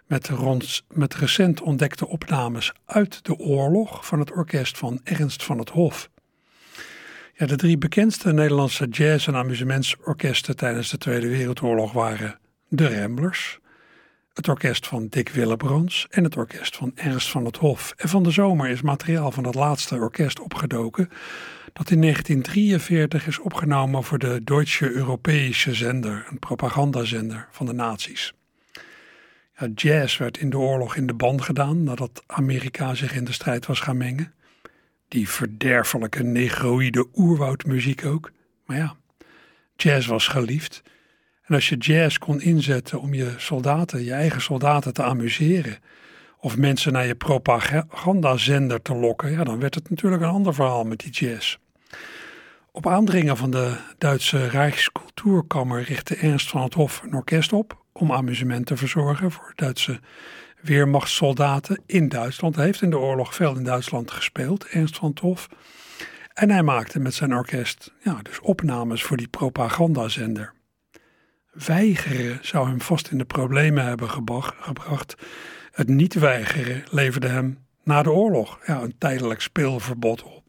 met, 0.07 0.27
rond, 0.27 0.83
met 0.93 1.15
recent 1.15 1.61
ontdekte 1.61 2.07
opnames 2.07 2.73
uit 2.85 3.25
de 3.25 3.37
oorlog 3.37 4.05
van 4.05 4.19
het 4.19 4.31
orkest 4.31 4.77
van 4.77 4.99
Ernst 5.03 5.43
van 5.43 5.57
het 5.57 5.69
Hof. 5.69 6.09
Ja, 7.33 7.45
de 7.45 7.55
drie 7.55 7.77
bekendste 7.77 8.33
Nederlandse 8.33 8.87
jazz- 8.87 9.27
en 9.27 9.35
amusementsorkesten 9.35 10.55
tijdens 10.55 10.89
de 10.89 10.97
Tweede 10.97 11.27
Wereldoorlog 11.27 11.91
waren 11.91 12.39
de 12.67 12.99
Ramblers, 12.99 13.59
het 14.33 14.47
orkest 14.47 14.87
van 14.87 15.07
Dick 15.07 15.29
Willebrands 15.29 16.07
en 16.09 16.23
het 16.23 16.37
orkest 16.37 16.75
van 16.75 16.91
Ernst 16.95 17.29
van 17.29 17.45
het 17.45 17.57
Hof. 17.57 17.93
En 17.97 18.09
van 18.09 18.23
de 18.23 18.31
zomer 18.31 18.69
is 18.69 18.81
materiaal 18.81 19.31
van 19.31 19.43
dat 19.43 19.55
laatste 19.55 19.95
orkest 19.95 20.39
opgedoken, 20.39 21.09
dat 21.73 21.89
in 21.89 22.01
1943 22.01 23.27
is 23.27 23.39
opgenomen 23.39 24.03
voor 24.03 24.19
de 24.19 24.43
Deutsche 24.43 24.91
Europese 24.91 25.73
Zender, 25.73 26.25
een 26.29 26.39
propagandazender 26.39 27.47
van 27.51 27.65
de 27.65 27.73
nazi's. 27.73 28.33
Ja, 29.57 29.67
jazz 29.75 30.17
werd 30.17 30.37
in 30.37 30.49
de 30.49 30.57
oorlog 30.57 30.95
in 30.95 31.07
de 31.07 31.13
band 31.13 31.41
gedaan 31.41 31.83
nadat 31.83 32.23
Amerika 32.27 32.93
zich 32.93 33.15
in 33.15 33.23
de 33.23 33.31
strijd 33.31 33.65
was 33.65 33.79
gaan 33.79 33.97
mengen. 33.97 34.33
Die 35.07 35.29
verderfelijke 35.29 36.23
negroïde 36.23 37.07
oerwoudmuziek 37.13 38.05
ook. 38.05 38.31
Maar 38.65 38.77
ja, 38.77 38.95
jazz 39.75 40.07
was 40.07 40.27
geliefd. 40.27 40.83
En 41.43 41.55
als 41.55 41.69
je 41.69 41.77
jazz 41.77 42.17
kon 42.17 42.41
inzetten 42.41 43.01
om 43.01 43.13
je 43.13 43.33
soldaten, 43.37 44.03
je 44.03 44.13
eigen 44.13 44.41
soldaten 44.41 44.93
te 44.93 45.03
amuseren, 45.03 45.77
of 46.39 46.57
mensen 46.57 46.93
naar 46.93 47.05
je 47.05 47.15
propagandazender 47.15 48.81
te 48.81 48.95
lokken, 48.95 49.31
ja, 49.31 49.43
dan 49.43 49.59
werd 49.59 49.75
het 49.75 49.89
natuurlijk 49.89 50.21
een 50.21 50.29
ander 50.29 50.53
verhaal 50.53 50.83
met 50.83 50.99
die 50.99 51.11
jazz. 51.11 51.57
Op 52.71 52.87
aandringen 52.87 53.37
van 53.37 53.51
de 53.51 53.77
Duitse 53.97 54.47
Rijkscultuurkammer 54.47 55.83
richtte 55.83 56.15
Ernst 56.15 56.49
van 56.49 56.61
het 56.61 56.73
Hof 56.73 57.01
een 57.03 57.13
orkest 57.13 57.53
op 57.53 57.84
om 57.99 58.11
amusement 58.11 58.65
te 58.65 58.77
verzorgen 58.77 59.31
voor 59.31 59.51
Duitse 59.55 59.99
weermachtssoldaten 60.61 61.81
in 61.85 62.09
Duitsland. 62.09 62.55
Hij 62.55 62.65
heeft 62.65 62.81
in 62.81 62.89
de 62.89 62.99
oorlog 62.99 63.35
veel 63.35 63.55
in 63.55 63.63
Duitsland 63.63 64.11
gespeeld, 64.11 64.65
Ernst 64.65 64.97
van 64.97 65.17
Hof. 65.21 65.47
En 66.33 66.49
hij 66.49 66.63
maakte 66.63 66.99
met 66.99 67.13
zijn 67.13 67.33
orkest 67.33 67.93
ja, 67.99 68.19
dus 68.21 68.39
opnames 68.39 69.03
voor 69.03 69.17
die 69.17 69.27
propagandazender. 69.27 70.53
Weigeren 71.51 72.39
zou 72.41 72.67
hem 72.67 72.81
vast 72.81 73.11
in 73.11 73.17
de 73.17 73.25
problemen 73.25 73.85
hebben 73.85 74.09
gebracht. 74.09 75.15
Het 75.71 75.87
niet 75.87 76.13
weigeren 76.13 76.83
leverde 76.91 77.27
hem 77.27 77.65
na 77.83 78.03
de 78.03 78.11
oorlog 78.11 78.59
ja, 78.65 78.81
een 78.81 78.97
tijdelijk 78.97 79.41
speelverbod 79.41 80.23
op. 80.23 80.43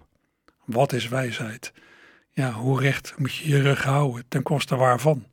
Wat 0.64 0.92
is 0.92 1.09
wijsheid? 1.09 1.72
Ja, 2.30 2.52
hoe 2.52 2.80
recht 2.80 3.14
moet 3.16 3.35
je 3.35 3.48
je 3.48 3.62
rug 3.62 3.82
houden 3.82 4.24
ten 4.28 4.42
koste 4.42 4.76
waarvan? 4.76 5.24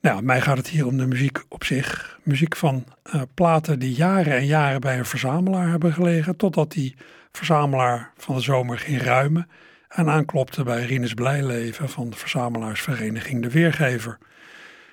Nou, 0.00 0.22
mij 0.22 0.40
gaat 0.40 0.56
het 0.56 0.68
hier 0.68 0.86
om 0.86 0.96
de 0.96 1.06
muziek 1.06 1.44
op 1.48 1.64
zich. 1.64 2.18
Muziek 2.22 2.56
van 2.56 2.84
uh, 3.14 3.22
platen 3.34 3.78
die 3.78 3.92
jaren 3.92 4.36
en 4.36 4.46
jaren 4.46 4.80
bij 4.80 4.98
een 4.98 5.04
verzamelaar 5.04 5.68
hebben 5.68 5.92
gelegen, 5.92 6.36
totdat 6.36 6.72
die 6.72 6.96
verzamelaar 7.32 8.12
van 8.16 8.34
de 8.34 8.40
zomer 8.40 8.78
ging 8.78 9.02
ruimen 9.02 9.48
en 9.88 10.08
aanklopte 10.08 10.62
bij 10.62 10.84
Rinus 10.84 11.14
Blijleven 11.14 11.88
van 11.88 12.10
de 12.10 12.16
verzamelaarsvereniging 12.16 13.42
De 13.42 13.50
Weergever. 13.50 14.18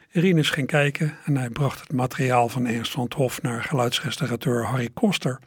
Rinus 0.10 0.50
ging 0.50 0.68
kijken 0.68 1.18
en 1.26 1.38
hij 1.38 1.50
bracht 1.50 1.80
het 1.80 1.94
materiaal 1.94 2.50
van 2.50 2.66
Ernst 2.66 2.92
van 2.92 3.04
het 3.04 3.14
Hof 3.14 3.42
naar 3.42 3.64
geluidsrestaurateur 3.64 4.66
Harry 4.66 4.90
Koster, 4.94 5.40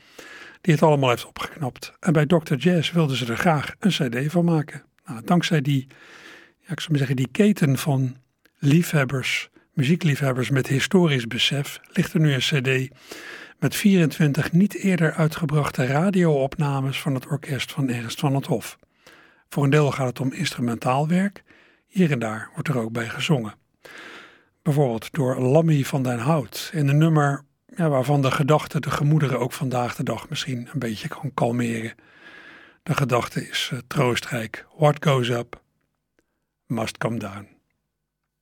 die 0.60 0.74
het 0.74 0.82
allemaal 0.82 1.08
heeft 1.08 1.26
opgeknapt. 1.26 1.92
En 2.00 2.12
bij 2.12 2.26
Dr. 2.26 2.54
Jazz 2.54 2.92
wilden 2.92 3.16
ze 3.16 3.26
er 3.26 3.36
graag 3.36 3.74
een 3.78 3.90
cd 3.90 4.32
van 4.32 4.44
maken. 4.44 4.82
Nou, 5.04 5.20
dankzij 5.24 5.60
die, 5.60 5.86
ja, 6.58 6.72
ik 6.72 6.80
zou 6.80 6.88
maar 6.88 6.98
zeggen, 6.98 7.16
die 7.16 7.28
keten 7.30 7.78
van 7.78 8.16
liefhebbers, 8.58 9.48
muziekliefhebbers 9.72 10.50
met 10.50 10.66
historisch 10.66 11.26
besef, 11.26 11.80
ligt 11.92 12.12
er 12.12 12.20
nu 12.20 12.32
een 12.32 12.38
cd 12.38 12.94
met 13.58 13.76
24 13.76 14.52
niet 14.52 14.74
eerder 14.74 15.12
uitgebrachte 15.12 15.86
radioopnames 15.86 17.00
van 17.00 17.14
het 17.14 17.26
orkest 17.26 17.72
van 17.72 17.88
Ernst 17.88 18.20
van 18.20 18.34
het 18.34 18.46
Hof. 18.46 18.78
Voor 19.48 19.64
een 19.64 19.70
deel 19.70 19.90
gaat 19.90 20.06
het 20.06 20.20
om 20.20 20.32
instrumentaal 20.32 21.08
werk, 21.08 21.42
hier 21.86 22.10
en 22.10 22.18
daar 22.18 22.50
wordt 22.54 22.68
er 22.68 22.78
ook 22.78 22.92
bij 22.92 23.08
gezongen. 23.08 23.54
Bijvoorbeeld 24.62 25.12
door 25.12 25.40
Lammy 25.40 25.84
van 25.84 26.02
den 26.02 26.18
Hout 26.18 26.70
in 26.74 26.88
een 26.88 26.98
nummer 26.98 27.44
ja, 27.76 27.88
waarvan 27.88 28.22
de 28.22 28.30
gedachte 28.30 28.80
de 28.80 28.90
gemoederen 28.90 29.38
ook 29.38 29.52
vandaag 29.52 29.94
de 29.94 30.02
dag 30.02 30.28
misschien 30.28 30.68
een 30.72 30.78
beetje 30.78 31.08
kan 31.08 31.34
kalmeren. 31.34 31.94
De 32.82 32.94
gedachte 32.94 33.48
is 33.48 33.70
uh, 33.72 33.78
troostrijk. 33.86 34.66
What 34.76 35.04
goes 35.04 35.28
up 35.28 35.62
must 36.66 36.98
come 36.98 37.18
down. 37.18 37.57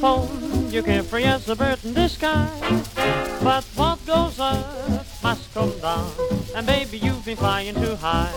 phone. 0.00 0.70
You 0.72 0.82
can't 0.82 1.06
free 1.06 1.24
as 1.24 1.46
a 1.48 1.54
bird 1.54 1.78
in 1.84 1.92
the 1.92 2.08
sky. 2.08 2.48
But 3.44 3.64
what 3.76 4.04
goes 4.06 4.40
up 4.40 4.64
must 5.22 5.52
come 5.52 5.78
down. 5.78 6.10
And 6.56 6.66
baby, 6.66 6.96
you've 6.98 7.24
been 7.24 7.36
flying 7.36 7.74
too 7.74 7.96
high. 7.96 8.32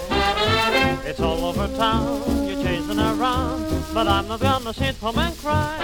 It's 1.06 1.21
all 1.21 1.45
over 1.45 1.67
town, 1.78 2.21
you're 2.45 2.62
chasing 2.62 2.99
around. 2.99 3.63
But 3.93 4.08
I'm 4.08 4.28
not 4.28 4.41
gonna 4.41 4.73
sit 4.73 4.97
home 4.97 5.17
and 5.17 5.38
cry. 5.38 5.80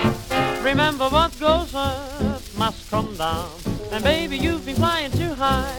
Remember 0.63 1.07
what 1.07 1.39
goes 1.39 1.73
up 1.73 2.41
must 2.57 2.91
come 2.91 3.15
down. 3.15 3.49
And 3.91 4.03
baby, 4.03 4.37
you've 4.37 4.65
been 4.65 4.75
flying 4.75 5.11
too 5.11 5.33
high. 5.33 5.73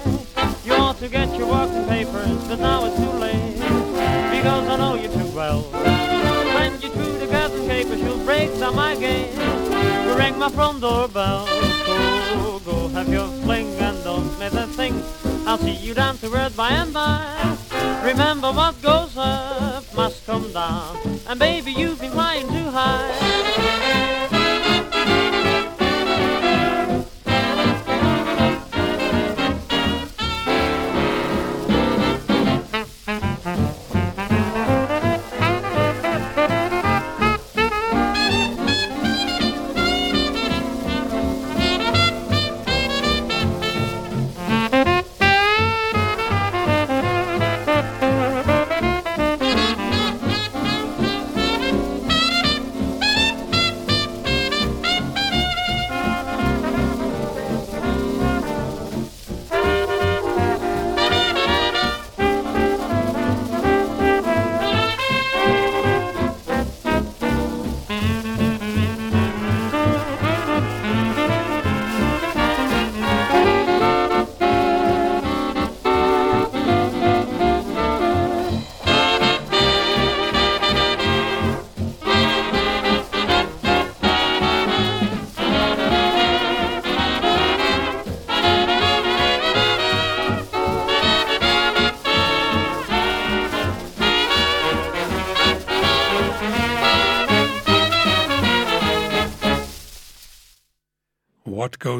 You 0.64 0.72
ought 0.74 0.98
to 1.00 1.08
get 1.08 1.28
your 1.36 1.48
working 1.48 1.86
papers, 1.86 2.38
but 2.48 2.58
now 2.58 2.86
it's 2.86 2.96
too 2.96 3.12
late. 3.24 3.54
Because 4.34 4.66
I 4.66 4.76
know 4.78 4.94
you 4.94 5.08
too 5.08 5.30
well. 5.36 5.60
When 6.56 6.72
you 6.80 6.88
through 6.88 7.18
the 7.18 7.26
garden 7.26 7.68
papers, 7.68 8.00
you'll 8.00 8.24
break 8.24 8.48
down 8.58 8.76
my 8.76 8.96
game. 8.96 9.69
Ring 10.20 10.38
my 10.38 10.50
front 10.50 10.82
doorbell. 10.82 11.46
Go, 11.46 12.58
go, 12.58 12.88
have 12.88 13.08
your 13.08 13.26
fling 13.42 13.68
and 13.78 14.04
don't 14.04 14.38
miss 14.38 14.52
a 14.52 14.66
thing. 14.66 15.02
I'll 15.46 15.56
see 15.56 15.72
you 15.72 15.94
down 15.94 16.18
to 16.18 16.30
earth 16.34 16.54
by 16.54 16.72
and 16.72 16.92
by. 16.92 17.24
Remember 18.04 18.52
what 18.52 18.82
goes 18.82 19.16
up 19.16 19.82
must 19.96 20.26
come 20.26 20.52
down. 20.52 20.98
And 21.26 21.40
baby, 21.40 21.72
you've 21.72 22.00
been 22.02 22.12
flying 22.12 22.46
too 22.48 22.70
high. 22.70 23.59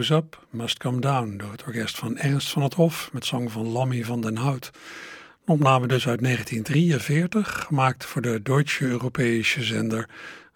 Up 0.09 0.47
Must 0.51 0.79
Come 0.79 1.01
Down 1.01 1.37
door 1.37 1.51
het 1.51 1.65
orkest 1.65 1.99
van 1.99 2.17
Ernst 2.17 2.51
van 2.51 2.63
het 2.63 2.75
Hof 2.75 3.13
met 3.13 3.25
zang 3.25 3.53
van 3.53 3.67
Lammy 3.67 4.05
van 4.05 4.21
den 4.21 4.37
Hout. 4.37 4.71
Een 5.45 5.55
opname 5.55 5.87
dus 5.87 6.09
uit 6.09 6.23
1943, 6.23 7.65
gemaakt 7.67 8.05
voor 8.05 8.23
de 8.23 8.43
Deutsche 8.43 8.85
Europese 8.85 9.63
zender, 9.63 10.09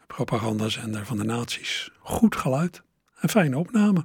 propagandazender 0.07 1.07
van 1.07 1.17
de 1.17 1.25
nazi's. 1.25 1.91
Goed 1.99 2.37
geluid 2.37 2.83
en 3.21 3.29
fijne 3.29 3.59
opname. 3.59 4.05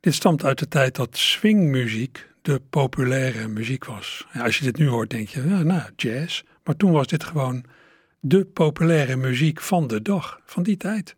Dit 0.00 0.14
stamt 0.14 0.44
uit 0.44 0.58
de 0.58 0.68
tijd 0.68 0.94
dat 0.94 1.16
swingmuziek 1.16 2.28
de 2.42 2.60
populaire 2.70 3.48
muziek 3.48 3.84
was. 3.84 4.26
Als 4.32 4.58
je 4.58 4.64
dit 4.64 4.76
nu 4.76 4.88
hoort 4.88 5.10
denk 5.10 5.28
je, 5.28 5.48
ja, 5.48 5.62
nou, 5.62 5.90
jazz. 5.96 6.42
Maar 6.64 6.76
toen 6.76 6.92
was 6.92 7.06
dit 7.06 7.24
gewoon 7.24 7.64
de 8.20 8.44
populaire 8.44 9.16
muziek 9.16 9.60
van 9.60 9.86
de 9.86 10.02
dag, 10.02 10.40
van 10.44 10.62
die 10.62 10.76
tijd. 10.76 11.16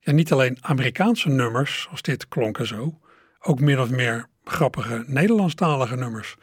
Ja, 0.00 0.12
niet 0.12 0.32
alleen 0.32 0.58
Amerikaanse 0.60 1.28
nummers, 1.28 1.88
als 1.90 2.02
dit 2.02 2.28
klonken 2.28 2.66
zo, 2.66 2.98
ook 3.40 3.60
min 3.60 3.80
of 3.80 3.90
meer 3.90 4.26
grappige 4.44 5.04
Nederlandstalige 5.06 5.96
nummers. 5.96 6.36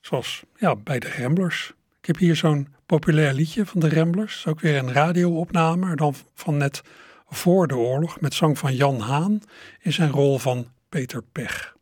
Zoals 0.00 0.42
ja, 0.56 0.76
bij 0.76 0.98
de 0.98 1.14
Ramblers. 1.18 1.72
Ik 2.00 2.06
heb 2.06 2.16
hier 2.16 2.36
zo'n 2.36 2.74
populair 2.86 3.32
liedje 3.32 3.66
van 3.66 3.80
de 3.80 3.88
Ramblers. 3.88 4.46
Ook 4.46 4.60
weer 4.60 4.76
een 4.76 4.92
radioopname, 4.92 5.96
dan 5.96 6.14
van 6.34 6.56
net 6.56 6.82
voor 7.28 7.66
de 7.66 7.76
oorlog. 7.76 8.20
Met 8.20 8.34
zang 8.34 8.58
van 8.58 8.74
Jan 8.74 9.00
Haan 9.00 9.40
in 9.80 9.92
zijn 9.92 10.10
rol 10.10 10.38
van 10.38 10.66
Peter 10.88 11.22
Pech. 11.22 11.74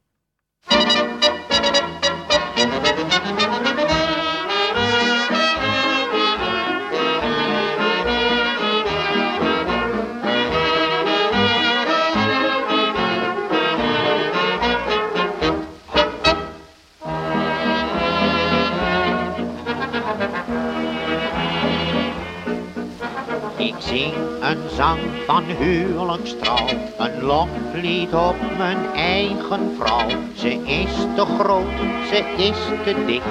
Zing 23.78 24.12
een 24.40 24.58
zang 24.76 25.00
van 25.26 25.44
huwelijkstrouw, 25.44 26.66
een 26.98 27.22
loflied 27.22 28.14
op 28.14 28.36
mijn 28.58 28.78
eigen 28.94 29.74
vrouw. 29.78 30.08
Ze 30.34 30.48
is 30.64 30.92
te 31.16 31.24
groot, 31.38 31.78
ze 32.08 32.34
is 32.36 32.58
te 32.84 33.04
dik, 33.06 33.22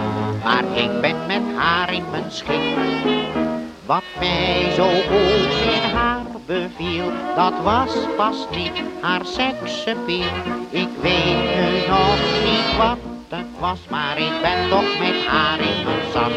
maar 0.43 0.63
ik 0.75 1.01
ben 1.01 1.15
met 1.27 1.41
haar 1.55 1.93
in 1.93 2.03
mijn 2.11 2.31
schik. 2.31 2.77
Wat 3.85 4.03
mij 4.19 4.71
zo 4.75 4.87
goed 4.87 5.73
in 5.73 5.89
haar 5.93 6.25
beviel, 6.45 7.11
dat 7.35 7.53
was 7.63 7.97
pas 8.17 8.47
niet 8.55 8.81
haar 9.01 9.25
seksappeal. 9.25 10.33
Ik 10.69 10.89
weet 11.01 11.43
nu 11.55 11.87
nog 11.87 12.17
niet 12.43 12.77
wat 12.77 12.97
het 13.29 13.45
was, 13.59 13.79
maar 13.89 14.17
ik 14.17 14.41
ben 14.41 14.69
toch 14.69 14.99
met 14.99 15.25
haar 15.25 15.59
in 15.59 15.83
mijn 15.83 16.11
zak 16.13 16.31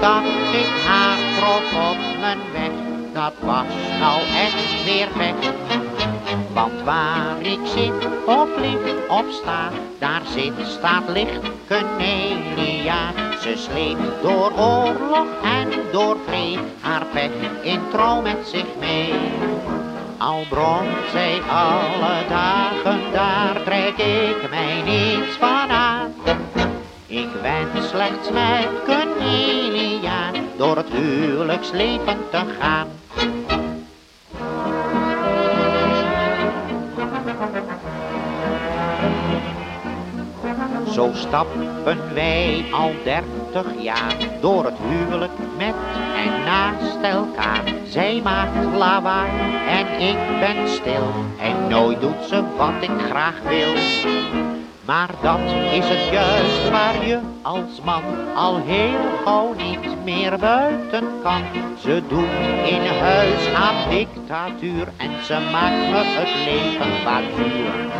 dat 0.00 0.22
ik 0.52 0.70
haar 0.86 1.25
trof 1.36 1.90
op 1.90 1.96
mijn 2.20 2.38
weg, 2.52 2.70
dat 3.12 3.32
was 3.40 3.66
nou 4.00 4.20
echt 4.20 4.84
weer 4.84 5.08
weg. 5.16 5.34
Want 6.52 6.82
waar 6.84 7.40
ik 7.40 7.58
zit, 7.64 8.08
of 8.26 8.48
lig, 8.56 9.08
of 9.08 9.24
sta, 9.30 9.70
daar 9.98 10.22
zit, 10.34 10.52
staat 10.64 11.08
licht 11.08 11.40
Cornelia. 11.68 13.12
Ze 13.40 13.52
sleept 13.56 14.22
door 14.22 14.52
oorlog 14.52 15.26
en 15.42 15.68
door 15.92 16.16
vrede 16.26 16.60
haar 16.80 17.04
pech 17.12 17.30
in 17.62 17.80
trouw 17.90 18.20
met 18.20 18.48
zich 18.52 18.66
mee. 18.80 19.14
Al 20.18 20.44
bromt 20.48 21.10
zij 21.12 21.40
alle 21.50 22.28
dagen, 22.28 23.00
daar 23.12 23.62
trek 23.64 23.96
ik 23.96 24.50
mij 24.50 24.82
niets 24.84 25.36
van 25.38 25.70
aan. 25.70 26.14
Ik 27.08 27.28
wens 27.42 27.88
slechts 27.88 28.30
met 28.30 28.68
Cornelia 28.84 30.30
door 30.56 30.76
het 30.76 30.88
huwelijksleven 30.90 32.16
te 32.30 32.42
gaan. 32.58 32.88
Zo 40.92 41.10
stappen 41.14 42.14
wij 42.14 42.64
al 42.72 42.92
dertig 43.04 43.82
jaar 43.82 44.16
door 44.40 44.64
het 44.64 44.78
huwelijk 44.88 45.38
met 45.56 45.74
en 46.16 46.44
naast 46.44 46.96
elkaar. 47.02 47.62
Zij 47.88 48.20
maakt 48.24 48.76
lawaai 48.76 49.30
en 49.68 50.00
ik 50.00 50.40
ben 50.40 50.68
stil 50.68 51.12
en 51.40 51.68
nooit 51.68 52.00
doet 52.00 52.24
ze 52.28 52.42
wat 52.56 52.72
ik 52.80 53.00
graag 53.08 53.40
wil. 53.42 53.74
Maar 54.86 55.10
dat 55.22 55.40
is 55.72 55.88
het 55.88 56.12
juist 56.12 56.70
waar 56.70 57.06
je 57.06 57.20
als 57.42 57.80
man 57.84 58.02
al 58.34 58.56
heel 58.56 59.18
gauw 59.24 59.54
niet 59.54 60.04
meer 60.04 60.38
buiten 60.38 61.04
kan. 61.22 61.42
Ze 61.78 62.02
doet 62.08 62.68
in 62.68 62.86
huis 62.86 63.54
aan 63.54 63.90
dictatuur 63.90 64.88
en 64.96 65.24
ze 65.24 65.38
maakt 65.52 65.90
me 65.90 66.02
het 66.04 66.34
leven 66.44 67.04
wat 67.04 67.36
duur. 67.36 67.90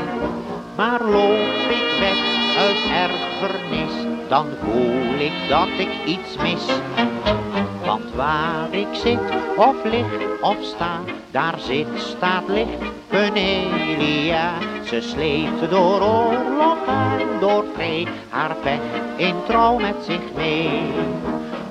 Maar 0.76 1.02
loop 1.02 1.70
ik 1.70 1.98
weg 1.98 2.18
uit 2.58 3.10
ergernis, 3.10 4.06
dan 4.28 4.46
voel 4.62 5.18
ik 5.18 5.48
dat 5.48 5.68
ik 5.78 6.04
iets 6.04 6.36
mis. 6.36 6.64
Want 7.96 8.14
waar 8.14 8.68
ik 8.70 8.86
zit, 8.92 9.18
of 9.56 9.74
lig, 9.84 10.06
of 10.40 10.56
sta, 10.60 11.00
daar 11.30 11.54
zit, 11.58 11.86
staat, 11.96 12.48
ligt 12.48 12.82
Penelia. 13.08 14.52
Ze 14.84 15.00
sleept 15.00 15.70
door 15.70 16.00
oorlog 16.00 16.76
en 17.18 17.28
door 17.40 17.64
vrede, 17.74 18.10
haar 18.28 18.54
pech 18.62 18.80
in 19.16 19.34
trouw 19.46 19.78
met 19.78 19.94
zich 20.04 20.34
mee. 20.34 20.80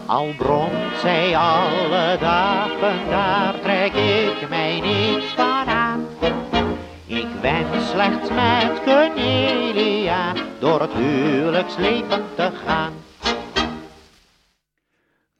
Al 0.05 0.33
bromt 0.37 0.99
zij 1.01 1.37
alle 1.37 2.17
dagen, 2.19 3.09
daar 3.09 3.59
trek 3.61 3.93
ik 3.93 4.49
mij 4.49 4.79
niets 4.79 5.33
van 5.35 5.67
aan. 5.67 6.07
Ik 7.05 7.41
ben 7.41 7.65
slechts 7.91 8.29
met 8.29 8.83
Cornelia 8.85 10.33
door 10.59 10.81
het 10.81 10.93
huwelijksleven 10.93 12.23
te 12.35 12.49
gaan. 12.65 13.04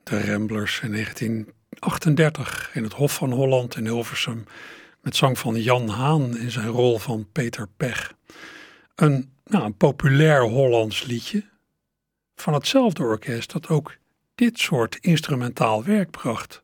De 0.06 0.26
Ramblers 0.32 0.80
in 0.82 0.92
1938 0.92 2.70
in 2.74 2.84
het 2.84 2.94
Hof 2.94 3.14
van 3.14 3.32
Holland 3.32 3.76
in 3.76 3.86
Hilversum 3.86 4.44
met 5.02 5.16
zang 5.16 5.38
van 5.38 5.62
Jan 5.62 5.90
Haan 5.90 6.38
in 6.38 6.52
zijn 6.52 6.68
rol 6.68 6.98
van 6.98 7.28
Peter 7.32 7.68
Pech. 7.78 8.14
Een, 8.96 9.34
nou, 9.46 9.66
een 9.66 9.78
populair 9.78 10.42
Hollands 10.42 11.04
liedje 11.04 11.44
van 12.36 12.54
hetzelfde 12.54 13.04
orkest 13.04 13.52
dat 13.52 13.68
ook 13.68 13.98
dit 14.36 14.60
soort 14.60 14.98
instrumentaal 15.02 15.84
werk 15.84 16.12
bracht. 16.12 16.64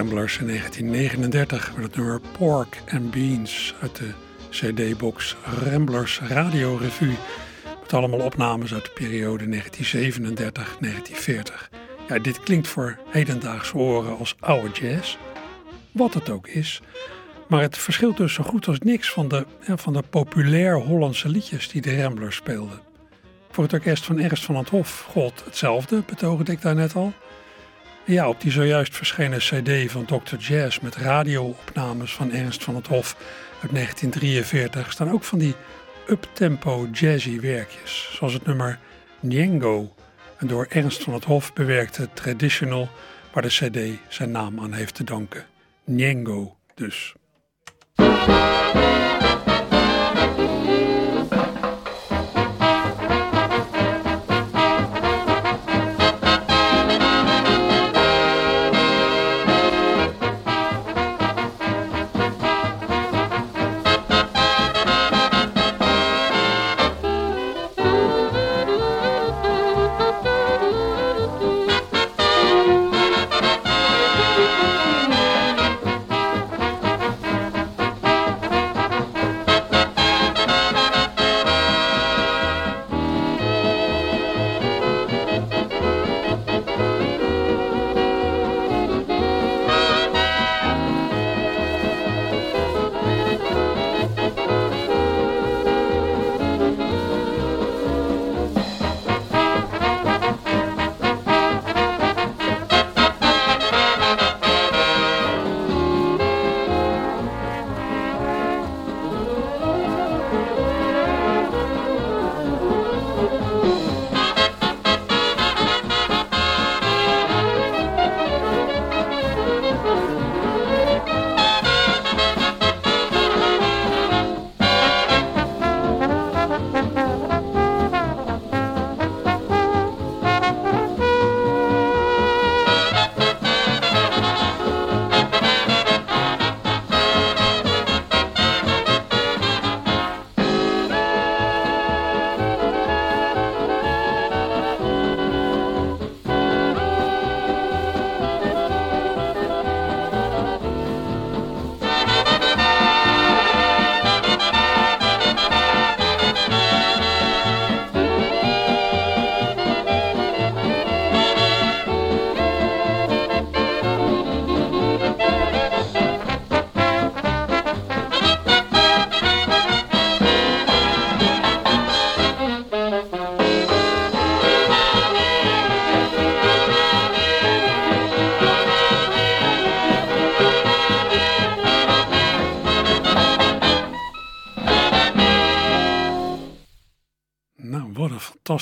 Ramblers 0.00 0.38
in 0.38 0.46
1939 0.46 1.74
met 1.74 1.84
het 1.84 1.96
nummer 1.96 2.20
Pork 2.38 2.82
and 2.92 3.10
Beans 3.10 3.74
uit 3.80 3.96
de 3.96 4.10
CD-box 4.50 5.36
Ramblers 5.62 6.20
Radio 6.20 6.76
Revue. 6.76 7.16
Met 7.80 7.94
allemaal 7.94 8.20
opnames 8.20 8.74
uit 8.74 8.84
de 8.84 8.90
periode 8.94 9.44
1937-1940. 9.44 9.48
Ja, 12.08 12.18
dit 12.18 12.40
klinkt 12.40 12.68
voor 12.68 12.98
hedendaagse 13.06 13.76
oren 13.76 14.18
als 14.18 14.36
oude 14.38 14.70
jazz, 14.70 15.16
wat 15.92 16.14
het 16.14 16.30
ook 16.30 16.48
is. 16.48 16.80
Maar 17.48 17.62
het 17.62 17.78
verschilt 17.78 18.16
dus 18.16 18.34
zo 18.34 18.42
goed 18.42 18.68
als 18.68 18.78
niks 18.78 19.10
van 19.10 19.28
de, 19.28 19.46
van 19.60 19.92
de 19.92 20.02
populair 20.10 20.74
Hollandse 20.74 21.28
liedjes 21.28 21.68
die 21.68 21.82
de 21.82 22.02
Ramblers 22.02 22.36
speelden. 22.36 22.80
Voor 23.50 23.64
het 23.64 23.72
orkest 23.72 24.04
van 24.04 24.18
Ernst 24.18 24.44
van 24.44 24.56
het 24.56 24.68
Hof 24.68 25.06
gold 25.10 25.44
hetzelfde, 25.44 26.02
betoogde 26.06 26.52
ik 26.52 26.62
daar 26.62 26.74
net 26.74 26.94
al. 26.94 27.12
Ja, 28.10 28.28
op 28.28 28.40
die 28.40 28.52
zojuist 28.52 28.96
verschenen 28.96 29.38
cd 29.38 29.92
van 29.92 30.04
Dr. 30.04 30.36
Jazz 30.38 30.78
met 30.78 30.96
radioopnames 30.96 32.14
van 32.14 32.32
Ernst 32.32 32.64
van 32.64 32.74
het 32.74 32.86
Hof 32.86 33.16
uit 33.62 33.72
1943 33.72 34.92
staan 34.92 35.10
ook 35.10 35.24
van 35.24 35.38
die 35.38 35.54
uptempo 36.08 36.88
jazzy 36.92 37.40
werkjes, 37.40 38.10
zoals 38.12 38.32
het 38.32 38.46
nummer 38.46 38.78
Nyengo, 39.20 39.94
een 40.38 40.48
door 40.48 40.66
Ernst 40.68 41.02
van 41.02 41.14
het 41.14 41.24
Hof 41.24 41.52
bewerkte 41.52 42.08
traditional 42.14 42.88
waar 43.32 43.42
de 43.42 43.48
cd 43.48 43.98
zijn 44.08 44.30
naam 44.30 44.60
aan 44.60 44.72
heeft 44.72 44.94
te 44.94 45.04
danken. 45.04 45.44
Nyengo 45.84 46.56
dus. 46.74 47.14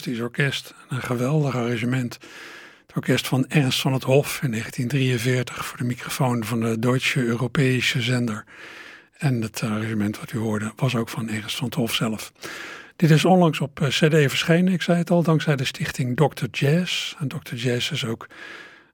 Fantastisch 0.08 0.20
orkest. 0.20 0.74
Een 0.88 1.02
geweldig 1.02 1.54
arrangement. 1.54 2.18
Het 2.86 2.96
orkest 2.96 3.26
van 3.26 3.48
Ernst 3.48 3.80
van 3.80 3.92
het 3.92 4.02
Hof 4.02 4.42
in 4.42 4.50
1943 4.50 5.66
voor 5.66 5.78
de 5.78 5.84
microfoon 5.84 6.44
van 6.44 6.60
de 6.60 6.78
Deutsche 6.78 7.24
Europese 7.24 8.02
zender. 8.02 8.44
En 9.18 9.42
het 9.42 9.62
arrangement 9.62 10.18
wat 10.18 10.32
u 10.32 10.38
hoorde 10.38 10.72
was 10.76 10.94
ook 10.94 11.08
van 11.08 11.28
Ernst 11.28 11.56
van 11.56 11.66
het 11.66 11.74
Hof 11.74 11.94
zelf. 11.94 12.32
Dit 12.96 13.10
is 13.10 13.24
onlangs 13.24 13.60
op 13.60 13.80
eh, 13.80 13.88
CD 13.88 14.30
verschenen, 14.30 14.72
ik 14.72 14.82
zei 14.82 14.98
het 14.98 15.10
al, 15.10 15.22
dankzij 15.22 15.56
de 15.56 15.64
stichting 15.64 16.16
Dr. 16.16 16.44
Jazz. 16.50 17.14
En 17.18 17.28
Dr. 17.28 17.54
Jazz 17.54 17.90
is 17.90 18.04
ook 18.04 18.26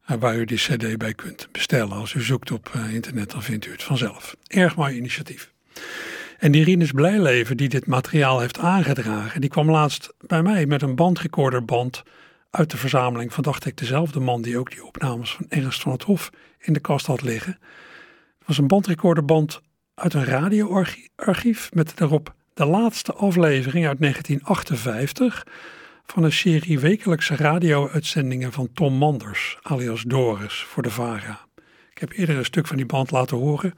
eh, 0.05 0.17
waar 0.17 0.37
u 0.37 0.45
die 0.45 0.59
CD 0.59 0.99
bij 0.99 1.15
kunt 1.15 1.49
bestellen. 1.53 1.97
Als 1.97 2.15
u 2.15 2.23
zoekt 2.23 2.51
op 2.51 2.71
eh, 2.73 2.95
internet, 2.95 3.31
dan 3.31 3.43
vindt 3.43 3.67
u 3.67 3.71
het 3.73 3.83
vanzelf. 3.83 4.37
Erg 4.47 4.77
mooi 4.77 4.97
initiatief. 4.97 5.53
En 6.39 6.53
die 6.53 6.65
Rinus 6.65 6.91
Blijleven 6.91 7.57
die 7.57 7.69
dit 7.69 7.87
materiaal 7.87 8.41
heeft 8.41 8.59
aangedragen, 8.59 9.41
die 9.41 9.51
kwam 9.51 9.71
laatst 9.71 10.15
bij 10.27 10.43
mij 10.43 10.67
met 10.67 10.83
een 10.83 10.95
bandrecorderband 10.95 12.03
uit 12.51 12.71
de 12.71 12.77
verzameling 12.77 13.33
van, 13.33 13.43
dacht 13.43 13.67
ik, 13.67 13.77
dezelfde 13.77 14.21
man 14.21 14.43
die 14.43 14.59
ook 14.59 14.71
die 14.71 14.85
opnames 14.85 15.33
van 15.33 15.47
Ernst 15.49 15.81
van 15.81 15.93
het 15.93 16.03
Hof 16.03 16.31
in 16.59 16.73
de 16.73 16.81
kast 16.81 17.07
had 17.07 17.23
liggen. 17.23 17.59
Het 18.39 18.47
was 18.47 18.59
een 18.59 18.67
bandrecorderband 18.67 19.61
uit 19.95 20.15
een 20.15 20.25
radioarchief 20.25 21.73
met 21.73 21.97
daarop 21.97 22.35
de 22.55 22.65
laatste 22.65 23.13
aflevering 23.13 23.87
uit 23.87 24.01
1958 24.01 25.47
van 26.07 26.23
een 26.23 26.33
serie 26.33 26.79
wekelijkse 26.79 27.37
radio-uitzendingen 27.37 28.53
van 28.53 28.69
Tom 28.75 28.95
Manders, 28.95 29.59
alias 29.63 30.03
Doris, 30.03 30.65
voor 30.69 30.83
de 30.83 30.91
VARA. 30.91 31.47
Ik 31.91 32.01
heb 32.01 32.13
eerder 32.13 32.37
een 32.37 32.45
stuk 32.45 32.67
van 32.67 32.77
die 32.77 32.87
band 32.87 33.11
laten 33.11 33.37
horen 33.37 33.75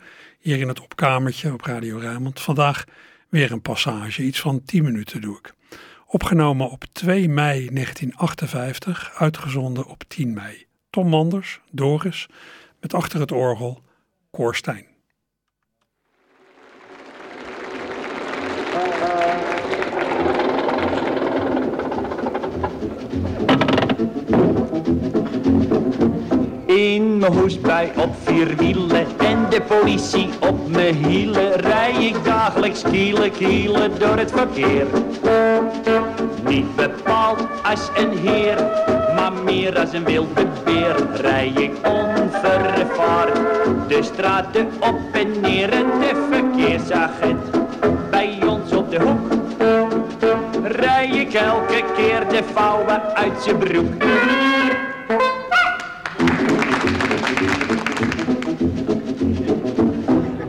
hier 0.46 0.60
in 0.60 0.68
het 0.68 0.80
opkamertje 0.80 1.52
op 1.52 1.60
Radio 1.60 1.98
Rijnmond. 1.98 2.40
Vandaag 2.40 2.84
weer 3.28 3.52
een 3.52 3.62
passage, 3.62 4.22
iets 4.22 4.40
van 4.40 4.62
10 4.64 4.84
minuten 4.84 5.20
doe 5.20 5.38
ik. 5.38 5.54
Opgenomen 6.06 6.70
op 6.70 6.84
2 6.92 7.28
mei 7.28 7.68
1958, 7.72 9.12
uitgezonden 9.14 9.86
op 9.86 10.04
10 10.08 10.34
mei. 10.34 10.66
Tom 10.90 11.08
Manders, 11.08 11.60
Doris, 11.70 12.28
met 12.80 12.94
achter 12.94 13.20
het 13.20 13.32
orgel 13.32 13.82
Koorstijn. 14.30 14.95
Mijn 27.28 27.38
hoesbui 27.38 27.90
op 27.96 28.14
vier 28.22 28.56
wielen 28.56 29.06
en 29.18 29.46
de 29.50 29.62
politie 29.62 30.28
op 30.40 30.68
mijn 30.68 30.94
hielen 30.94 31.52
rij 31.52 31.92
ik 31.92 32.24
dagelijks 32.24 32.82
kielen 32.82 33.32
kielen 33.32 33.98
door 33.98 34.16
het 34.16 34.30
verkeer. 34.30 34.86
Niet 36.44 36.76
bepaald 36.76 37.46
als 37.62 37.90
een 37.96 38.18
heer, 38.18 38.56
maar 39.14 39.32
meer 39.44 39.78
als 39.78 39.92
een 39.92 40.04
wilde 40.04 40.46
beer 40.64 41.06
rij 41.14 41.48
ik 41.48 41.72
onvervaard 41.86 43.36
de 43.88 44.02
straten 44.02 44.68
op 44.80 44.98
en 45.12 45.40
neer 45.40 45.72
en 45.72 45.86
de 46.00 46.28
verkeersagent 46.30 47.44
bij 48.10 48.38
ons 48.46 48.72
op 48.72 48.90
de 48.90 49.00
hoek. 49.00 49.32
Rij 50.62 51.08
ik 51.08 51.34
elke 51.34 51.84
keer 51.96 52.28
de 52.28 52.42
vouwen 52.54 53.14
uit 53.14 53.42
zijn 53.42 53.58
broek. 53.58 54.04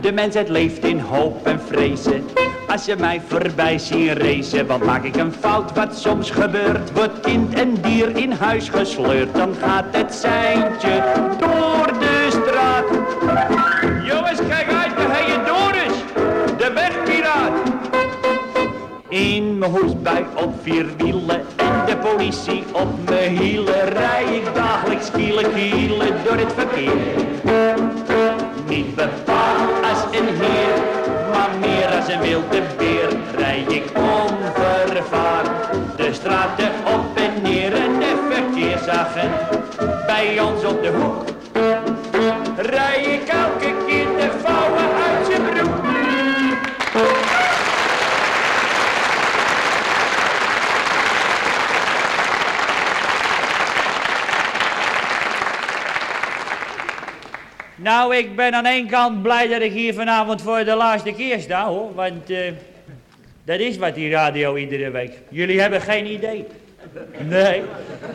De 0.08 0.14
mensheid 0.14 0.48
leeft 0.48 0.84
in 0.84 0.98
hoop 0.98 1.46
en 1.46 1.60
vrezen. 1.60 2.24
Als 2.68 2.84
je 2.84 2.96
mij 2.96 3.20
voorbij 3.26 3.78
ziet 3.78 4.12
racen, 4.12 4.66
want 4.66 4.84
maak 4.84 5.04
ik 5.04 5.16
een 5.16 5.32
fout 5.32 5.72
wat 5.74 5.98
soms 5.98 6.30
gebeurt. 6.30 6.92
Wordt 6.92 7.20
kind 7.20 7.54
en 7.54 7.74
dier 7.80 8.16
in 8.16 8.32
huis 8.32 8.68
gesleurd, 8.68 9.34
dan 9.34 9.54
gaat 9.54 9.84
het 9.90 10.14
seintje 10.14 11.02
door 11.38 11.98
de 11.98 12.26
straat. 12.30 12.84
Jongens, 14.04 14.38
kijk 14.48 14.72
uit, 14.72 14.96
de 14.96 15.06
heer 15.08 15.44
Doris, 15.44 15.96
de 16.58 16.72
wegpiraat. 16.74 17.52
In 19.08 19.58
mijn 19.58 19.70
hoesbui 19.70 20.24
op 20.34 20.54
vier 20.62 20.86
wielen 20.96 21.40
en 21.56 21.86
de 21.86 21.96
politie 21.96 22.64
op 22.72 23.08
mijn 23.08 23.36
hielen 23.36 23.88
rij 23.88 24.24
ik 24.24 24.54
dagelijks 24.54 25.10
kielen 25.10 25.52
kielen 25.52 26.14
door 26.24 26.36
het 26.36 26.52
verkeer. 26.52 27.97
Bepaald 28.98 29.84
als 29.90 30.18
een 30.18 30.26
heer, 30.26 30.82
maar 31.30 31.50
meer 31.60 31.86
als 31.96 32.08
een 32.08 32.20
wilde 32.20 32.62
beer 32.76 33.16
rij 33.36 33.64
ik 33.68 33.84
onvervaard 33.94 35.48
de 35.96 36.12
straten 36.12 36.70
op 36.94 37.16
en 37.16 37.42
neer 37.42 37.72
en 37.74 37.98
de 37.98 38.28
verkeersagent 38.30 39.34
bij 40.06 40.40
ons 40.40 40.64
op 40.64 40.82
de 40.82 40.88
hoek. 40.88 41.37
Nou, 57.88 58.16
ik 58.16 58.36
ben 58.36 58.54
aan 58.54 58.66
één 58.66 58.86
kant 58.86 59.22
blij 59.22 59.48
dat 59.48 59.60
ik 59.60 59.72
hier 59.72 59.94
vanavond 59.94 60.42
voor 60.42 60.64
de 60.64 60.74
laatste 60.74 61.12
keer 61.12 61.40
sta, 61.40 61.66
hoor. 61.66 61.94
Want 61.94 62.30
eh, 62.30 62.38
dat 63.44 63.58
is 63.58 63.76
wat 63.76 63.94
die 63.94 64.10
radio 64.10 64.56
iedere 64.56 64.90
week. 64.90 65.12
Jullie 65.28 65.60
hebben 65.60 65.80
geen 65.80 66.06
idee. 66.06 66.46
Nee. 67.18 67.62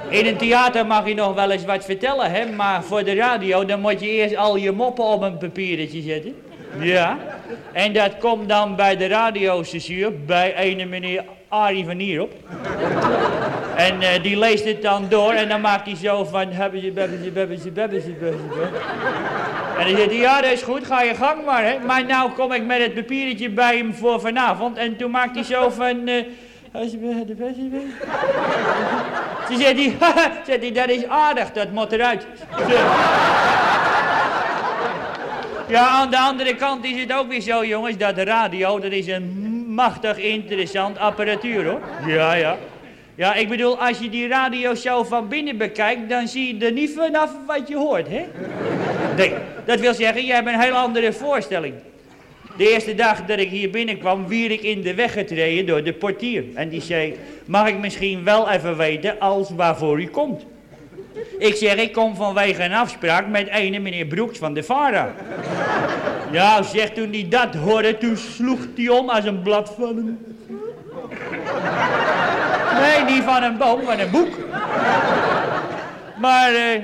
In 0.09 0.25
een 0.25 0.37
theater 0.37 0.85
mag 0.85 1.07
je 1.07 1.13
nog 1.13 1.33
wel 1.33 1.51
eens 1.51 1.65
wat 1.65 1.85
vertellen, 1.85 2.31
hè. 2.31 2.45
Maar 2.45 2.83
voor 2.83 3.03
de 3.03 3.15
radio, 3.15 3.65
dan 3.65 3.79
moet 3.79 3.99
je 3.99 4.09
eerst 4.09 4.35
al 4.35 4.55
je 4.55 4.71
moppen 4.71 5.03
op 5.03 5.21
een 5.21 5.37
papiertje 5.37 6.01
zetten. 6.01 6.35
Ja. 6.79 7.17
En 7.71 7.93
dat 7.93 8.17
komt 8.17 8.49
dan 8.49 8.75
bij 8.75 8.97
de 8.97 9.07
radiostation 9.07 10.23
bij 10.25 10.55
ene 10.55 10.85
meneer 10.85 11.23
Arie 11.53 11.85
van 11.85 11.97
Nierop. 11.97 12.33
En 13.75 14.01
eh, 14.01 14.23
die 14.23 14.37
leest 14.37 14.65
het 14.65 14.81
dan 14.81 15.05
door 15.09 15.31
en 15.31 15.49
dan 15.49 15.61
maakt 15.61 15.85
hij 15.85 15.95
zo 15.95 16.23
van... 16.23 16.51
Hebben 16.51 16.81
ze, 16.81 16.91
ze, 16.95 17.19
ze, 17.23 17.31
hebben 17.39 17.59
ze, 17.59 17.71
hebben 17.75 18.01
ze. 18.01 18.13
En 19.77 19.85
dan 19.87 19.95
zegt 19.97 20.09
hij, 20.09 20.19
ja 20.19 20.41
dat 20.41 20.51
is 20.51 20.61
goed, 20.61 20.85
ga 20.85 21.01
je 21.01 21.15
gang 21.15 21.45
maar 21.45 21.63
hè. 21.63 21.79
Maar 21.85 22.05
nou 22.05 22.31
kom 22.31 22.51
ik 22.51 22.65
met 22.65 22.81
het 22.81 22.93
papiertje 22.93 23.49
bij 23.49 23.77
hem 23.77 23.93
voor 23.93 24.19
vanavond. 24.19 24.77
En 24.77 24.97
toen 24.97 25.11
maakt 25.11 25.35
hij 25.35 25.43
zo 25.43 25.69
van... 25.69 26.07
eh, 26.07 26.23
als 26.71 26.91
je 26.91 27.23
de 27.25 27.35
beste. 27.35 27.69
Toen 29.47 29.57
zegt 29.57 29.75
hij, 29.75 29.95
zegt 30.47 30.61
hij, 30.61 30.71
dat 30.71 30.89
is 30.89 31.07
aardig, 31.07 31.51
dat 31.51 31.71
moet 31.71 31.91
eruit. 31.91 32.25
Ja, 35.67 35.87
aan 35.87 36.09
de 36.09 36.19
andere 36.19 36.55
kant 36.55 36.85
is 36.85 37.01
het 37.01 37.13
ook 37.13 37.27
weer 37.27 37.41
zo, 37.41 37.65
jongens, 37.65 37.97
dat 37.97 38.15
de 38.15 38.23
radio, 38.23 38.79
dat 38.79 38.91
is 38.91 39.07
een 39.07 39.42
machtig 39.73 40.17
interessant 40.17 40.97
apparatuur, 40.97 41.65
hoor. 41.65 41.81
Ja, 42.07 42.33
ja. 42.33 42.57
Ja, 43.15 43.33
ik 43.33 43.49
bedoel, 43.49 43.77
als 43.77 43.99
je 43.99 44.09
die 44.09 44.27
radio 44.27 44.75
zo 44.75 45.03
van 45.03 45.27
binnen 45.27 45.57
bekijkt, 45.57 46.09
dan 46.09 46.27
zie 46.27 46.57
je 46.57 46.65
er 46.65 46.71
niet 46.71 46.93
vanaf 46.95 47.31
wat 47.47 47.67
je 47.67 47.75
hoort, 47.75 48.07
hè? 48.07 48.25
Nee, 49.17 49.33
dat 49.65 49.79
wil 49.79 49.93
zeggen, 49.93 50.25
je 50.25 50.33
hebt 50.33 50.47
een 50.47 50.59
heel 50.59 50.73
andere 50.73 51.13
voorstelling. 51.13 51.73
De 52.57 52.71
eerste 52.71 52.95
dag 52.95 53.25
dat 53.25 53.39
ik 53.39 53.49
hier 53.49 53.69
binnenkwam, 53.69 54.27
wier 54.27 54.51
ik 54.51 54.61
in 54.61 54.81
de 54.81 54.93
weg 54.93 55.13
getreden 55.13 55.65
door 55.65 55.83
de 55.83 55.93
portier. 55.93 56.43
En 56.53 56.69
die 56.69 56.81
zei, 56.81 57.15
mag 57.45 57.67
ik 57.67 57.77
misschien 57.77 58.23
wel 58.23 58.49
even 58.49 58.77
weten 58.77 59.19
als 59.19 59.49
waarvoor 59.49 60.01
u 60.01 60.07
komt? 60.07 60.45
Ik 61.37 61.55
zeg, 61.55 61.75
ik 61.75 61.93
kom 61.93 62.15
vanwege 62.15 62.63
een 62.63 62.73
afspraak 62.73 63.27
met 63.27 63.47
ene 63.47 63.79
meneer 63.79 64.05
Broeks 64.05 64.37
van 64.37 64.53
de 64.53 64.63
Vara. 64.63 65.13
Ja, 66.31 66.61
zeg, 66.61 66.89
toen 66.89 67.11
hij 67.11 67.25
dat 67.29 67.55
hoorde, 67.55 67.97
toen 67.97 68.17
sloeg 68.17 68.59
hij 68.75 68.89
om 68.89 69.09
als 69.09 69.25
een 69.25 69.41
blad 69.41 69.73
van 69.77 69.97
een... 69.97 70.35
Nee, 72.81 73.15
niet 73.15 73.23
van 73.23 73.43
een 73.43 73.57
boom, 73.57 73.81
van 73.81 73.99
een 73.99 74.11
boek. 74.11 74.37
Maar 76.17 76.53
eh, 76.53 76.81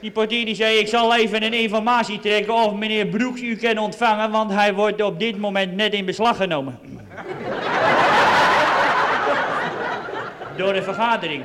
die 0.00 0.10
portier 0.10 0.44
die 0.44 0.54
zei, 0.54 0.78
ik 0.78 0.88
zal 0.88 1.16
even 1.16 1.42
een 1.42 1.52
informatie 1.52 2.20
trekken 2.20 2.54
of 2.54 2.74
meneer 2.74 3.06
Broeks 3.06 3.42
u 3.42 3.56
kan 3.56 3.78
ontvangen, 3.78 4.30
want 4.30 4.52
hij 4.52 4.74
wordt 4.74 5.02
op 5.02 5.18
dit 5.18 5.38
moment 5.38 5.74
net 5.74 5.92
in 5.92 6.04
beslag 6.04 6.36
genomen. 6.36 6.78
Door 10.56 10.72
de 10.72 10.82
vergadering. 10.82 11.42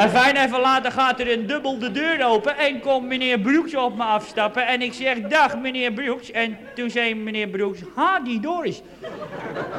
En 0.00 0.10
fijn 0.10 0.36
even 0.36 0.60
later 0.60 0.92
gaat 0.92 1.20
er 1.20 1.32
een 1.32 1.46
dubbel 1.46 1.78
de 1.78 1.90
deur 1.90 2.26
open 2.26 2.58
en 2.58 2.80
komt 2.80 3.06
meneer 3.06 3.38
Broeks 3.38 3.76
op 3.76 3.96
me 3.96 4.02
afstappen. 4.02 4.66
En 4.66 4.82
ik 4.82 4.92
zeg, 4.92 5.20
dag 5.20 5.58
meneer 5.58 5.92
Broeks. 5.92 6.30
En 6.30 6.58
toen 6.74 6.90
zei 6.90 7.14
meneer 7.14 7.48
Broeks, 7.48 7.80
ha 7.94 8.20
die 8.20 8.40
Doris. 8.40 8.82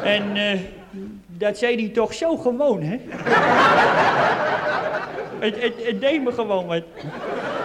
En 0.04 0.36
eh, 0.36 0.60
dat 1.28 1.58
zei 1.58 1.76
hij 1.76 1.90
toch 1.90 2.14
zo 2.14 2.38
gewoon, 2.38 2.82
hè? 2.82 3.00
het, 5.46 5.56
het, 5.86 6.02
deed 6.02 6.24
me 6.24 6.32
gewoon 6.32 6.66
wat. 6.66 6.84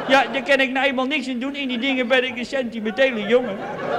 Ja, 0.09 0.25
daar 0.33 0.43
kan 0.43 0.61
ik 0.61 0.71
nou 0.71 0.87
eenmaal 0.87 1.07
niks 1.07 1.29
aan 1.29 1.39
doen. 1.39 1.55
In 1.55 1.69
die 1.69 1.79
dingen 1.79 2.09
ben 2.09 2.25
ik 2.25 2.39
een 2.39 2.47
sentimentele 2.47 3.23
jongen. 3.23 3.59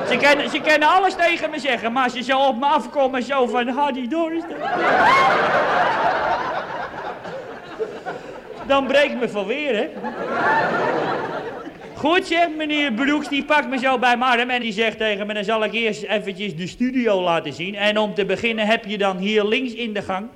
Ze 0.10 0.18
kunnen, 0.18 0.49
ze 0.49 0.62
kunnen 0.62 0.89
alles 0.89 1.16
tegen 1.16 1.49
me 1.49 1.60
zeggen, 1.60 1.91
maar 1.91 2.10
ze 2.10 2.24
zo 2.24 2.39
op 2.39 2.60
me 2.60 2.66
afkomen, 2.66 3.24
zo 3.24 3.47
van, 3.47 3.68
ha 3.68 3.91
die 3.91 4.08
Doris. 4.08 4.41
Dan, 4.41 4.58
dan 8.68 8.88
breekt 8.88 9.20
me 9.20 9.30
van 9.30 9.45
weer, 9.45 9.76
hè? 9.76 9.89
Goed 11.93 12.28
zeg, 12.28 12.47
meneer 12.57 12.91
Broeks, 12.91 13.28
die 13.28 13.43
pakt 13.43 13.70
me 13.70 13.78
zo 13.78 13.99
bij 13.99 14.18
mijn 14.18 14.39
arm 14.39 14.49
en 14.49 14.61
die 14.61 14.74
zegt 14.74 14.97
tegen 14.97 15.28
me, 15.28 15.34
dan 15.34 15.43
zal 15.43 15.63
ik 15.63 15.74
eerst 15.74 16.03
eventjes 16.03 16.55
de 16.55 16.68
studio 16.68 17.22
laten 17.22 17.53
zien. 17.53 17.76
En 17.76 17.97
om 17.97 18.13
te 18.13 18.26
beginnen 18.26 18.65
heb 18.65 18.86
je 18.86 18.97
dan 18.97 19.18
hier 19.18 19.45
links 19.45 19.74
in 19.74 19.93
de 19.93 20.01
gang 20.01 20.28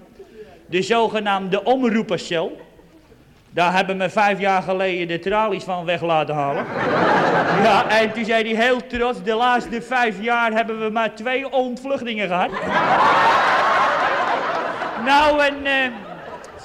de 0.66 0.82
zogenaamde 0.82 1.64
omroeperscel. 1.64 2.62
Daar 3.50 3.74
hebben 3.74 3.98
me 3.98 4.10
vijf 4.10 4.40
jaar 4.40 4.62
geleden 4.62 5.08
de 5.08 5.20
tralies 5.20 5.64
van 5.64 5.86
weg 5.86 6.02
laten 6.02 6.36
halen. 6.36 6.66
Ja, 7.64 7.90
en 7.90 8.12
toen 8.12 8.26
zei 8.26 8.56
hij 8.56 8.64
heel 8.66 8.88
trots, 8.88 9.24
de 9.24 9.34
laatste 9.34 9.82
vijf 9.82 10.22
jaar 10.22 10.52
hebben 10.52 10.80
we 10.80 10.90
maar 10.90 11.14
twee 11.14 11.52
ontvluchtingen 11.52 12.28
gehad. 12.28 12.50
Nou, 15.06 15.42
en 15.42 15.66
eh, 15.66 15.74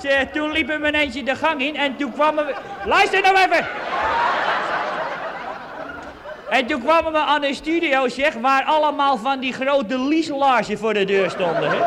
ze, 0.06 0.26
toen 0.32 0.52
liepen 0.52 0.80
we 0.80 0.88
ineens 0.88 1.24
de 1.24 1.36
gang 1.36 1.60
in 1.60 1.76
en 1.76 1.96
toen 1.96 2.12
kwamen 2.12 2.46
we... 2.46 2.54
Luister 2.84 3.22
nou 3.22 3.36
even! 3.36 3.66
En 6.50 6.66
toen 6.66 6.82
kwamen 6.82 7.12
we 7.12 7.18
aan 7.18 7.44
een 7.44 7.54
studio, 7.54 8.08
zeg, 8.08 8.34
waar 8.34 8.64
allemaal 8.64 9.16
van 9.16 9.40
die 9.40 9.52
grote 9.52 9.98
lieslaarzen 9.98 10.78
voor 10.78 10.94
de 10.94 11.04
deur 11.04 11.30
stonden. 11.30 11.70
Hè? 11.70 11.78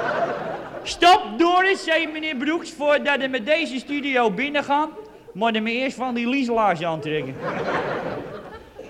Stop, 0.84 1.22
Doris, 1.38 1.84
zei 1.84 2.08
meneer 2.08 2.36
Broeks, 2.36 2.72
voordat 2.72 3.18
we 3.18 3.28
met 3.28 3.46
deze 3.46 3.80
studio 3.80 4.32
binnengaan, 4.32 4.90
moeten 5.34 5.64
we 5.64 5.72
eerst 5.72 5.98
van 5.98 6.14
die 6.14 6.30
lieslaarzen 6.30 6.88
aantrekken. 6.88 7.36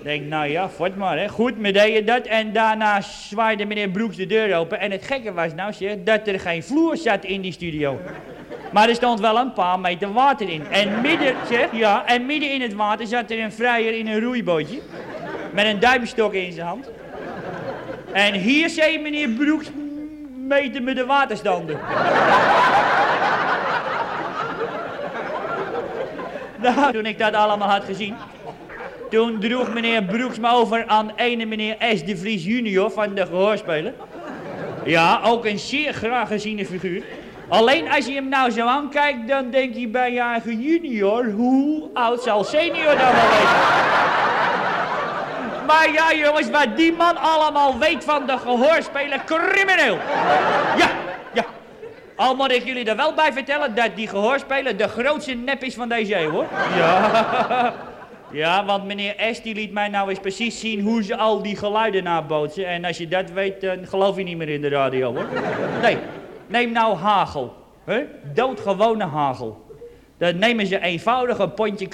Denk, 0.03 0.25
nou 0.25 0.49
ja, 0.49 0.69
voort 0.69 0.95
maar, 0.95 1.17
hè. 1.17 1.27
Goed, 1.27 1.53
deed 1.63 1.93
je 1.93 2.03
dat 2.03 2.25
en 2.25 2.53
daarna 2.53 3.01
zwaaide 3.01 3.65
meneer 3.65 3.89
Broeks 3.89 4.15
de 4.15 4.25
deur 4.25 4.55
open. 4.55 4.79
En 4.79 4.91
het 4.91 5.05
gekke 5.05 5.33
was 5.33 5.53
nou, 5.53 5.73
zeg, 5.73 5.95
dat 6.03 6.27
er 6.27 6.39
geen 6.39 6.63
vloer 6.63 6.97
zat 6.97 7.23
in 7.23 7.41
die 7.41 7.51
studio. 7.51 7.99
Maar 8.71 8.89
er 8.89 8.95
stond 8.95 9.19
wel 9.19 9.37
een 9.37 9.53
paar 9.53 9.79
meter 9.79 10.13
water 10.13 10.49
in. 10.49 10.67
En 10.67 11.01
midden, 11.01 11.35
zeg, 11.49 11.67
ja, 11.71 12.05
en 12.05 12.25
midden 12.25 12.53
in 12.53 12.61
het 12.61 12.73
water 12.73 13.07
zat 13.07 13.31
er 13.31 13.39
een 13.39 13.51
vrijer 13.51 13.97
in 13.97 14.07
een 14.07 14.19
roeibootje. 14.19 14.79
Met 15.51 15.65
een 15.65 15.79
duimstok 15.79 16.33
in 16.33 16.51
zijn 16.51 16.67
hand. 16.67 16.89
En 18.11 18.33
hier 18.33 18.69
zei 18.69 18.99
meneer 18.99 19.29
Broeks, 19.29 19.67
meten 20.47 20.83
me 20.83 20.93
de 20.93 21.05
waterstanden. 21.05 21.79
nou, 26.63 26.93
toen 26.93 27.05
ik 27.05 27.17
dat 27.17 27.33
allemaal 27.33 27.69
had 27.69 27.83
gezien, 27.83 28.15
toen 29.09 29.39
droeg 29.39 29.73
meneer 29.73 30.03
Broeks 30.03 30.39
me 30.39 30.51
over 30.51 30.85
aan 30.87 31.11
ene 31.15 31.45
meneer 31.45 31.75
S. 31.79 32.03
de 32.03 32.17
Vries 32.17 32.43
junior 32.43 32.91
van 32.91 33.13
de 33.13 33.25
gehoorspeler. 33.25 33.93
Ja, 34.85 35.21
ook 35.23 35.45
een 35.45 35.59
zeer 35.59 35.93
graag 35.93 36.27
geziene 36.27 36.65
figuur. 36.65 37.03
Alleen 37.47 37.91
als 37.91 38.05
je 38.05 38.13
hem 38.13 38.29
nou 38.29 38.51
zo 38.51 38.65
aankijkt, 38.65 39.27
dan 39.27 39.49
denk 39.49 39.75
je 39.75 39.87
bij 39.87 40.13
je 40.13 40.19
eigen 40.19 40.61
junior, 40.61 41.25
hoe 41.25 41.89
oud 41.93 42.23
zal 42.23 42.43
senior 42.43 42.97
dan 42.97 43.11
wel 43.11 43.29
weten? 43.29 43.87
Maar 45.67 45.91
ja 45.93 46.13
jongens, 46.13 46.49
wat 46.49 46.77
die 46.77 46.93
man 46.93 47.17
allemaal 47.17 47.77
weet 47.77 48.03
van 48.03 48.25
de 48.25 48.37
gehoorspeler, 48.37 49.23
crimineel. 49.25 49.97
Ja, 50.77 50.89
ja. 51.33 51.45
Al 52.15 52.35
moet 52.35 52.51
ik 52.51 52.65
jullie 52.65 52.85
er 52.85 52.95
wel 52.95 53.13
bij 53.13 53.33
vertellen 53.33 53.75
dat 53.75 53.95
die 53.95 54.07
gehoorspeler 54.07 54.77
de 54.77 54.87
grootste 54.87 55.33
nep 55.33 55.63
is 55.63 55.75
van 55.75 55.89
deze 55.89 56.15
eeuw, 56.15 56.29
hoor. 56.29 56.47
Ja. 56.75 57.73
Ja, 58.31 58.65
want 58.65 58.85
meneer 58.85 59.15
S. 59.31 59.41
die 59.41 59.55
liet 59.55 59.71
mij 59.71 59.87
nou 59.87 60.09
eens 60.09 60.19
precies 60.19 60.59
zien 60.59 60.81
hoe 60.81 61.03
ze 61.03 61.17
al 61.17 61.41
die 61.41 61.55
geluiden 61.55 62.03
nabootsen. 62.03 62.67
En 62.67 62.85
als 62.85 62.97
je 62.97 63.07
dat 63.07 63.31
weet, 63.31 63.61
dan 63.61 63.87
geloof 63.87 64.17
je 64.17 64.23
niet 64.23 64.37
meer 64.37 64.49
in 64.49 64.61
de 64.61 64.69
radio, 64.69 65.13
hoor. 65.13 65.25
Nee, 65.81 65.97
neem 66.47 66.71
nou 66.71 66.95
hagel. 66.97 67.55
hè? 67.85 68.01
Doodgewone 68.33 69.05
hagel. 69.05 69.67
Dan 70.17 70.37
nemen 70.39 70.67
ze 70.67 70.79
eenvoudig 70.81 71.37
een 71.37 71.53
pondje. 71.53 71.87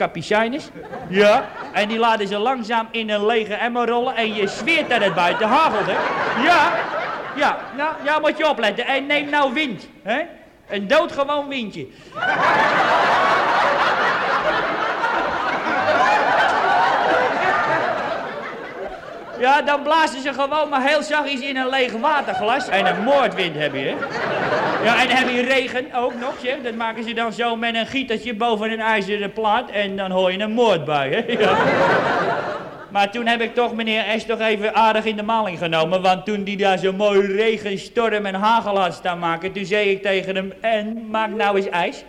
Ja. 1.10 1.46
En 1.74 1.88
die 1.88 2.00
laten 2.00 2.28
ze 2.28 2.38
langzaam 2.38 2.88
in 2.92 3.10
een 3.10 3.26
lege 3.26 3.54
emmer 3.54 3.88
rollen. 3.88 4.16
En 4.16 4.34
je 4.34 4.48
zweert 4.48 4.90
dat 4.90 5.04
het 5.04 5.16
buiten 5.16 5.48
hagelt, 5.48 5.86
hè? 5.86 5.98
Ja. 6.44 6.74
Ja, 7.36 7.58
nou, 7.78 7.94
ja, 8.04 8.20
moet 8.20 8.38
je 8.38 8.50
opletten. 8.50 8.86
En 8.86 9.06
neem 9.06 9.30
nou 9.30 9.54
wind, 9.54 9.88
hè? 10.04 10.22
Een 10.70 10.88
doodgewoon 10.88 11.48
windje. 11.48 11.88
Ja, 19.40 19.62
dan 19.62 19.84
blazen 19.84 20.22
ze 20.22 20.34
gewoon 20.34 20.70
maar 20.70 20.88
heel 20.88 21.04
zachtjes 21.04 21.40
in 21.40 21.58
een 21.58 21.70
leeg 21.70 21.92
waterglas. 21.92 22.68
En 22.68 22.86
een 22.86 23.04
moordwind 23.04 23.56
heb 23.56 23.74
je, 23.74 23.80
hè? 23.80 23.96
Ja, 24.84 25.02
en 25.02 25.08
dan 25.08 25.18
heb 25.18 25.30
je 25.30 25.42
regen 25.42 25.94
ook 25.94 26.14
nog, 26.20 26.34
zeg. 26.42 26.56
Dat 26.64 26.76
maken 26.76 27.04
ze 27.04 27.14
dan 27.14 27.34
zo 27.34 27.56
met 27.56 27.76
een 27.76 27.88
gietertje 27.88 28.34
boven 28.34 28.72
een 28.72 28.80
ijzeren 28.80 29.34
plaat. 29.34 29.70
En 29.70 29.98
dan 29.98 30.12
hoor 30.12 30.32
je 30.32 30.40
een 30.40 30.52
moordbui, 30.52 31.14
hè? 31.14 31.24
Ja. 31.28 31.58
Maar 32.90 33.12
toen 33.12 33.28
heb 33.28 33.42
ik 33.42 33.56
toch 33.56 33.74
meneer 33.74 34.04
S. 34.18 34.26
toch 34.26 34.40
even 34.40 34.76
aardig 34.76 35.06
in 35.06 35.16
de 35.16 35.24
maling 35.24 35.58
genomen. 35.58 36.02
Want 36.02 36.26
toen 36.26 36.44
die 36.44 36.58
daar 36.58 36.78
zo 36.78 36.94
mooi 36.94 37.20
regen, 37.20 37.80
storm 37.80 38.26
en 38.26 38.36
hagel 38.36 38.80
had 38.80 38.94
staan 38.94 39.20
maken... 39.20 39.52
toen 39.52 39.66
zei 39.66 39.90
ik 39.90 40.02
tegen 40.02 40.36
hem, 40.36 40.54
en 40.62 41.08
maak 41.10 41.30
nou 41.30 41.58
eens 41.58 41.70
ijs. 41.70 42.04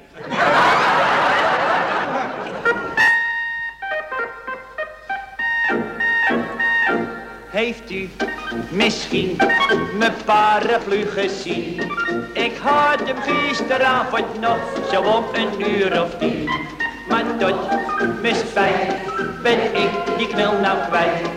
Heeft 7.57 7.91
u 7.91 8.09
misschien 8.71 9.37
mijn 9.99 10.13
paraplu 10.25 11.07
gezien? 11.07 11.81
Ik 12.33 12.53
had 12.63 13.01
hem 13.05 13.17
gisteravond 13.21 14.41
nog 14.41 14.59
zo 14.93 15.01
om 15.03 15.25
een 15.33 15.71
uur 15.71 16.03
of 16.03 16.19
tien. 16.19 16.51
Maar 17.09 17.25
tot 17.39 17.55
mijn 18.23 18.35
spijt 18.35 18.95
ben 19.43 19.59
ik 19.59 19.91
die 20.19 20.27
knul 20.27 20.53
nou 20.61 20.79
kwijt. 20.89 21.29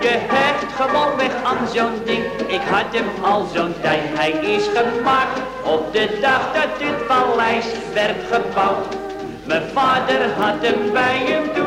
Je 0.00 0.18
hecht 0.20 0.72
gewoon 0.80 1.16
weg 1.16 1.42
aan 1.42 1.68
zo'n 1.74 2.04
ding. 2.04 2.24
Ik 2.46 2.62
had 2.70 2.94
hem 2.94 3.24
al 3.24 3.46
zo'n 3.54 3.74
tijd. 3.80 4.00
Hij 4.14 4.30
is 4.30 4.64
gemaakt 4.74 5.40
op 5.64 5.92
de 5.92 6.18
dag 6.20 6.52
dat 6.52 6.78
dit 6.78 7.06
paleis 7.06 7.66
werd 7.94 8.16
gebouwd. 8.30 8.96
Mijn 9.44 9.62
vader 9.72 10.30
had 10.38 10.54
hem 10.60 10.92
bij 10.92 11.18
hem 11.18 11.42
die 11.54 11.63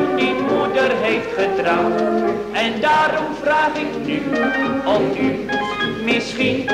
moeder 0.68 0.96
heeft 0.96 1.32
getrouwd. 1.36 2.00
En 2.52 2.80
daarom 2.80 3.34
vraag 3.42 3.74
ik 3.74 4.06
nu 4.06 4.22
of 4.84 5.18
u 5.18 5.46
misschien 6.04 6.68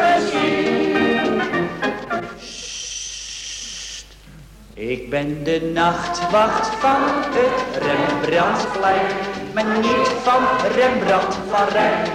gezien. 0.00 1.40
Sst. 2.38 4.06
Ik 4.74 5.10
ben 5.10 5.44
de 5.44 5.70
nachtwacht 5.74 6.66
van 6.66 7.00
het 7.04 7.82
Rembrandtsplein, 7.82 9.06
maar 9.54 9.78
niet 9.78 10.08
van 10.22 10.42
Rembrandt 10.74 11.38
van 11.50 11.68
Rijn. 11.68 12.10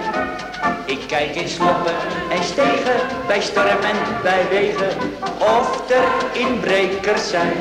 Ik 0.85 0.99
kijk 1.07 1.35
in 1.35 1.49
sloppen 1.49 1.95
en 2.29 2.43
stegen, 2.43 2.99
bij 3.27 3.41
storm 3.41 3.67
en 3.67 4.21
bij 4.23 4.45
regen, 4.49 4.97
of 5.39 5.89
er 5.89 6.39
inbrekers 6.39 7.29
zijn. 7.29 7.53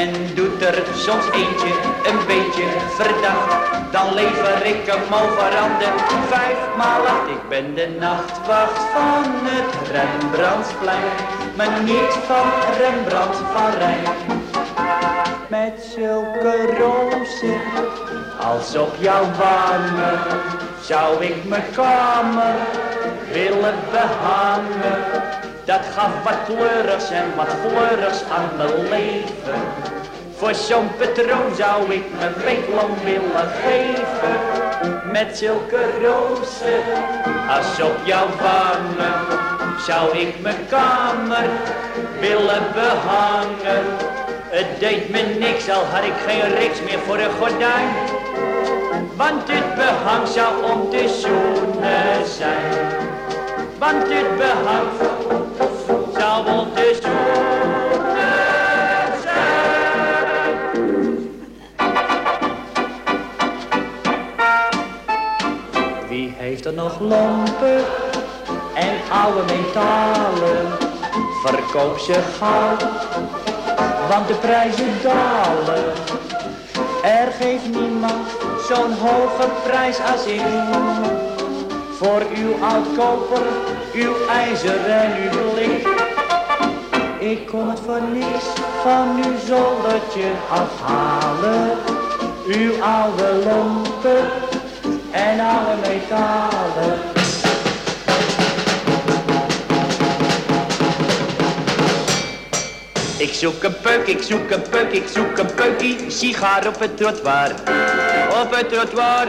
En 0.00 0.10
doet 0.34 0.62
er 0.62 0.82
soms 0.94 1.24
eentje 1.32 1.72
een 2.04 2.26
beetje 2.26 2.66
verdacht, 2.88 3.92
dan 3.92 4.14
lever 4.14 4.66
ik 4.66 4.86
hem 4.86 5.12
over 5.22 5.56
aan 5.62 5.78
de 5.78 5.90
vijf 6.28 6.58
maal 6.76 7.06
acht. 7.06 7.28
Ik 7.28 7.48
ben 7.48 7.74
de 7.74 7.88
nachtwacht 8.00 8.82
van 8.94 9.24
het 9.48 9.72
Rembrandtsplein, 9.94 11.12
maar 11.56 11.82
niet 11.82 12.14
van 12.26 12.48
Rembrandt 12.78 13.36
van 13.36 13.70
Rijn. 13.78 14.40
Met 15.48 15.92
zulke 15.94 16.76
rozen 16.78 17.60
als 18.40 18.76
op 18.76 18.94
jouw 18.98 19.24
wangen 19.38 20.18
zou 20.80 21.24
ik 21.24 21.44
mijn 21.44 21.64
kamer 21.74 22.54
willen 23.32 23.74
behangen. 23.90 25.31
Dat 25.64 25.80
gaf 25.94 26.10
wat 26.24 26.38
kleurigs 26.46 27.10
en 27.10 27.24
wat 27.36 27.46
fleurigs 27.66 28.22
aan 28.30 28.50
mijn 28.56 28.88
leven. 28.88 29.60
Voor 30.36 30.54
zo'n 30.54 30.88
patroon 30.98 31.54
zou 31.56 31.92
ik 31.92 32.04
mijn 32.18 32.34
weeklang 32.44 33.02
willen 33.04 33.48
geven. 33.64 34.40
Met 35.12 35.38
zulke 35.38 35.84
rozen 36.02 36.82
als 37.48 37.80
op 37.80 37.96
jouw 38.04 38.26
wangen 38.40 39.40
zou 39.86 40.18
ik 40.18 40.40
mijn 40.40 40.66
kamer 40.68 41.44
willen 42.20 42.62
behangen. 42.74 43.84
Het 44.48 44.66
deed 44.78 45.10
me 45.10 45.22
niks, 45.38 45.70
al 45.70 45.84
had 45.84 46.04
ik 46.04 46.12
geen 46.26 46.54
riks 46.54 46.82
meer 46.82 46.98
voor 46.98 47.18
een 47.18 47.30
gordijn. 47.40 47.88
Want 49.16 49.46
dit 49.46 49.74
behang 49.74 50.28
zou 50.28 50.72
om 50.72 50.90
te 50.90 51.20
zoenen 51.20 52.26
zijn. 52.26 53.10
Want 53.82 54.06
dit 54.08 54.36
behang 54.36 54.88
zou 56.18 56.46
om 56.46 56.74
te 56.74 56.98
zoenen 57.02 58.22
zijn. 59.22 59.68
Wie 66.08 66.34
heeft 66.36 66.64
er 66.64 66.72
nog 66.72 67.00
lompen 67.00 67.84
en 68.74 69.00
oude 69.12 69.42
metalen? 69.54 70.72
Verkoop 71.44 71.98
ze 71.98 72.20
gauw, 72.38 72.76
want 74.08 74.28
de 74.28 74.34
prijzen 74.34 74.92
dalen. 75.02 75.92
Er 77.02 77.32
geeft 77.40 77.68
niemand 77.68 78.28
zo'n 78.68 78.92
hoge 78.92 79.48
prijs 79.64 79.98
als 80.12 80.26
ik. 80.26 81.31
Voor 82.02 82.22
uw 82.36 82.54
oud 82.64 82.86
koper, 82.96 83.42
uw 83.94 84.14
ijzer 84.28 84.90
en 84.90 85.12
uw 85.22 85.52
blik. 85.52 85.86
Ik 87.18 87.46
kon 87.46 87.70
het 87.70 87.80
voor 87.80 88.00
van 88.82 89.16
uw 89.16 89.38
zoldertje 89.46 90.30
afhalen. 90.50 91.78
Uw 92.46 92.82
oude 92.82 93.42
lompen 93.44 94.24
en 95.10 95.40
oude 95.40 95.88
metalen. 95.88 96.98
Ik 103.18 103.32
zoek 103.32 103.62
een 103.62 103.80
peuk, 103.82 104.06
ik 104.06 104.22
zoek 104.22 104.50
een 104.50 104.62
peuk, 104.70 104.92
ik 104.92 105.08
zoek 105.08 105.38
een 105.38 105.54
peukie, 105.54 106.10
sigaar 106.10 106.66
op 106.66 106.78
het 106.78 106.96
trottoir. 106.96 107.54
Op 108.42 108.54
het 108.56 108.68
trottoir. 108.68 109.26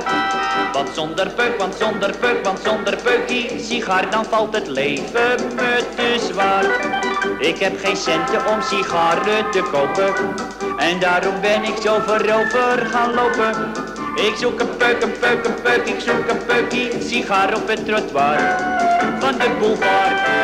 Want 0.73 0.89
zonder 0.93 1.29
peuk, 1.29 1.57
want 1.57 1.75
zonder 1.75 2.17
peuk, 2.17 2.45
want 2.45 2.59
zonder 2.63 2.97
peukie, 3.03 3.63
sigaar, 3.63 4.09
dan 4.09 4.25
valt 4.25 4.55
het 4.55 4.67
leven 4.67 5.35
me 5.55 5.83
te 5.95 6.27
zwaar. 6.31 6.65
Ik 7.39 7.57
heb 7.57 7.79
geen 7.79 7.95
centen 7.95 8.47
om 8.47 8.61
sigaren 8.61 9.51
te 9.51 9.61
kopen, 9.71 10.13
en 10.77 10.99
daarom 10.99 11.41
ben 11.41 11.63
ik 11.63 11.75
zo 11.83 11.99
voorover 12.05 12.85
gaan 12.91 13.13
lopen. 13.13 13.71
Ik 14.15 14.35
zoek 14.35 14.59
een 14.59 14.77
peuk, 14.77 15.03
een 15.03 15.19
peuk, 15.19 15.45
een 15.45 15.61
peuk, 15.61 15.87
ik 15.87 15.99
zoek 15.99 16.29
een 16.29 16.45
peukie, 16.45 17.01
sigaar 17.01 17.55
op 17.55 17.67
het 17.67 17.85
trottoir 17.85 18.39
van 19.19 19.37
de 19.37 19.55
boulevard. 19.59 20.42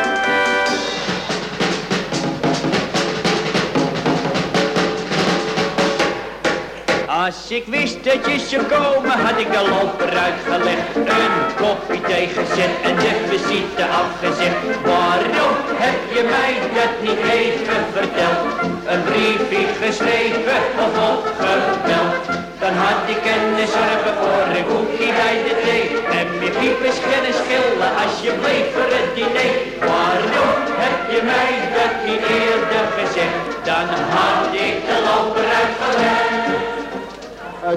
Als 7.26 7.50
ik 7.58 7.64
wist 7.66 8.04
dat 8.04 8.20
je 8.26 8.38
zou 8.48 8.62
komen, 8.62 9.16
had 9.26 9.38
ik 9.44 9.50
de 9.56 9.62
loper 9.74 10.12
uitgelegd. 10.26 10.88
Een 10.94 11.36
kopje 11.60 12.00
thee 12.08 12.26
gezet 12.36 12.74
en 12.88 12.94
de 13.04 13.12
visite 13.28 13.84
afgezegd. 14.02 14.60
Waarom 14.90 15.54
heb 15.84 15.98
je 16.14 16.22
mij 16.34 16.52
dat 16.76 16.92
niet 17.06 17.22
even 17.40 17.80
verteld? 17.96 18.48
Een 18.92 19.02
briefje 19.10 19.62
geschreven 19.82 20.60
of 20.84 20.92
opgebeld? 21.12 22.24
Dan 22.62 22.74
had 22.84 23.00
ik 23.14 23.20
kunnen 23.28 23.68
zorgen 23.78 24.14
voor 24.20 24.44
een 24.56 24.66
koekje 24.70 25.10
bij 25.20 25.36
de 25.46 25.54
thee. 25.64 25.84
En 26.18 26.26
meer 26.38 26.54
piepers 26.60 26.98
kunnen 27.10 27.34
schillen 27.40 27.90
als 28.02 28.14
je 28.24 28.32
bleef 28.42 28.66
voor 28.74 28.90
het 28.96 29.08
diner. 29.16 29.54
Waarom 29.88 30.52
heb 30.84 30.98
je 31.12 31.20
mij 31.32 31.52
dat 31.76 31.94
niet 32.06 32.24
eerder 32.40 32.84
gezegd? 32.98 33.40
Dan 33.68 33.86
had 34.14 34.42
ik 34.66 34.76
de 34.88 34.96
loper 35.08 35.46
uitgelegd 35.60 36.19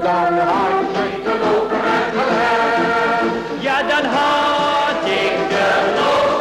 dan 0.02 0.38
had 0.38 0.98
ik 0.98 1.24
de 1.24 1.38
loper 1.44 1.82
Ja, 3.62 3.84
dan 3.84 4.06
had 4.06 5.06
ik 5.06 5.50
de 5.50 5.94
loper 5.96 6.32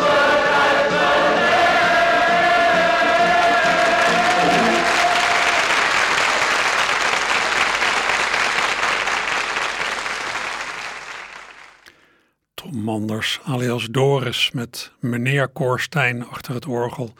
Tom 12.54 12.82
Manders, 12.82 13.40
alias 13.44 13.86
Doris, 13.90 14.50
met 14.52 14.92
meneer 15.00 15.48
Korstijn 15.48 16.26
achter 16.26 16.54
het 16.54 16.66
orgel. 16.66 17.12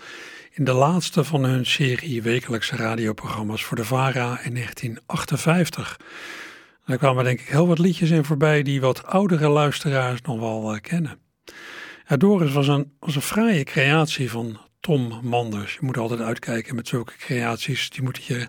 In 0.54 0.64
de 0.64 0.72
laatste 0.72 1.24
van 1.24 1.44
hun 1.44 1.66
serie 1.66 2.22
wekelijkse 2.22 2.76
radioprogramma's 2.76 3.64
voor 3.64 3.76
de 3.76 3.84
VARA 3.84 4.40
in 4.42 4.54
1958. 4.54 6.00
Daar 6.86 6.98
kwamen 6.98 7.24
denk 7.24 7.40
ik 7.40 7.48
heel 7.48 7.66
wat 7.66 7.78
liedjes 7.78 8.10
in 8.10 8.24
voorbij 8.24 8.62
die 8.62 8.80
wat 8.80 9.06
oudere 9.06 9.48
luisteraars 9.48 10.22
nog 10.22 10.38
wel 10.40 10.74
uh, 10.74 10.80
kennen. 10.80 11.18
Doris 12.16 12.52
was 12.52 12.68
een, 12.68 12.92
was 12.98 13.14
een 13.14 13.22
fraaie 13.22 13.64
creatie 13.64 14.30
van 14.30 14.58
Tom 14.80 15.20
Manders. 15.22 15.72
Je 15.72 15.78
moet 15.82 15.98
altijd 15.98 16.20
uitkijken 16.20 16.74
met 16.74 16.88
zulke 16.88 17.16
creaties. 17.16 17.90
Die 17.90 18.02
moeten 18.02 18.22
je 18.26 18.48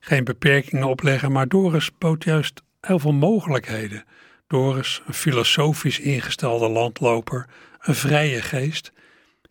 geen 0.00 0.24
beperkingen 0.24 0.88
opleggen. 0.88 1.32
Maar 1.32 1.48
Doris 1.48 1.90
bood 1.98 2.24
juist 2.24 2.62
heel 2.80 2.98
veel 2.98 3.12
mogelijkheden. 3.12 4.04
Doris, 4.46 5.02
een 5.06 5.14
filosofisch 5.14 6.00
ingestelde 6.00 6.68
landloper, 6.68 7.46
een 7.80 7.94
vrije 7.94 8.42
geest. 8.42 8.92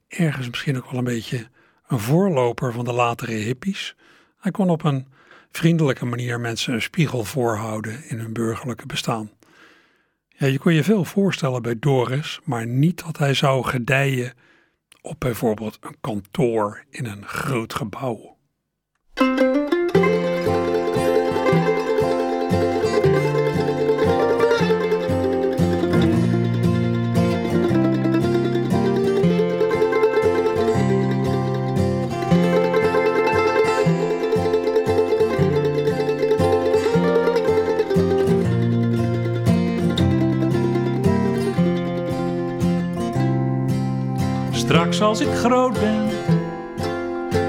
Ergens 0.08 0.50
misschien 0.50 0.78
ook 0.78 0.89
wel 0.89 0.97
een 0.97 1.04
beetje 1.04 1.47
een 1.89 1.99
voorloper 1.99 2.73
van 2.73 2.85
de 2.85 2.93
latere 2.93 3.31
hippies. 3.31 3.95
Hij 4.39 4.51
kon 4.51 4.69
op 4.69 4.83
een 4.83 5.07
vriendelijke 5.51 6.05
manier 6.05 6.39
mensen 6.39 6.73
een 6.73 6.81
spiegel 6.81 7.23
voorhouden 7.23 8.03
in 8.07 8.19
hun 8.19 8.33
burgerlijke 8.33 8.85
bestaan. 8.85 9.31
Ja, 10.27 10.47
je 10.47 10.59
kon 10.59 10.73
je 10.73 10.83
veel 10.83 11.05
voorstellen 11.05 11.61
bij 11.61 11.79
Doris, 11.79 12.39
maar 12.43 12.67
niet 12.67 13.03
dat 13.05 13.17
hij 13.17 13.33
zou 13.33 13.63
gedijen 13.63 14.33
op 15.01 15.15
bijvoorbeeld 15.19 15.77
een 15.81 15.95
kantoor 16.01 16.83
in 16.89 17.05
een 17.05 17.25
groot 17.25 17.73
gebouw. 17.73 18.37
Straks 44.70 45.01
als 45.01 45.20
ik 45.20 45.34
groot 45.34 45.80
ben, 45.80 46.09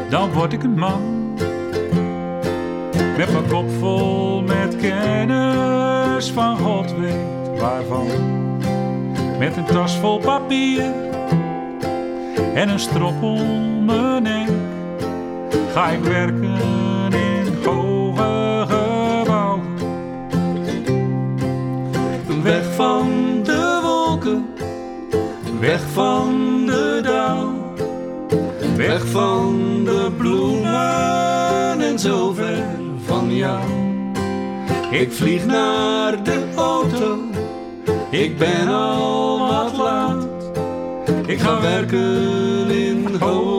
dan 0.08 0.32
word 0.32 0.52
ik 0.52 0.62
een 0.62 0.78
man. 0.78 1.34
Met 3.16 3.32
mijn 3.32 3.46
kop 3.48 3.70
vol 3.78 4.42
met 4.42 4.76
kennis 4.76 6.30
van 6.30 6.58
God 6.58 6.94
weet 6.96 7.58
waarvan. 7.58 8.06
Met 9.38 9.56
een 9.56 9.64
tas 9.64 9.96
vol 9.96 10.18
papier 10.18 10.92
en 12.54 12.68
een 12.68 12.80
strop 12.80 13.22
om 13.22 13.84
mijn 13.84 14.22
nek. 14.22 14.50
Ga 15.72 15.88
ik 15.88 16.02
werken 16.02 16.58
in 17.12 17.64
hoge 17.64 18.66
gebouwen. 18.68 19.62
Weg 22.42 22.74
van 22.74 23.08
de 23.42 23.80
wolken, 23.82 24.46
weg 25.60 25.80
van. 25.92 26.59
Weg 28.80 29.06
van 29.06 29.84
de 29.84 30.10
bloemen 30.16 31.80
en 31.80 31.98
zo 31.98 32.32
ver 32.32 32.64
van 33.04 33.36
jou. 33.36 33.60
Ik 34.90 35.12
vlieg 35.12 35.46
naar 35.46 36.24
de 36.24 36.52
auto, 36.56 37.18
ik 38.10 38.38
ben 38.38 38.68
al 38.68 39.38
wat 39.38 39.76
laat. 39.76 40.26
Ik 41.26 41.40
ga 41.40 41.60
werken 41.60 42.70
in 42.70 43.14
hoge 43.18 43.49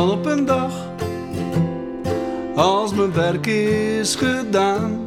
dan 0.00 0.10
op 0.10 0.26
een 0.26 0.44
dag, 0.44 0.72
als 2.54 2.94
mijn 2.94 3.12
werk 3.12 3.46
is 3.46 4.14
gedaan, 4.14 5.00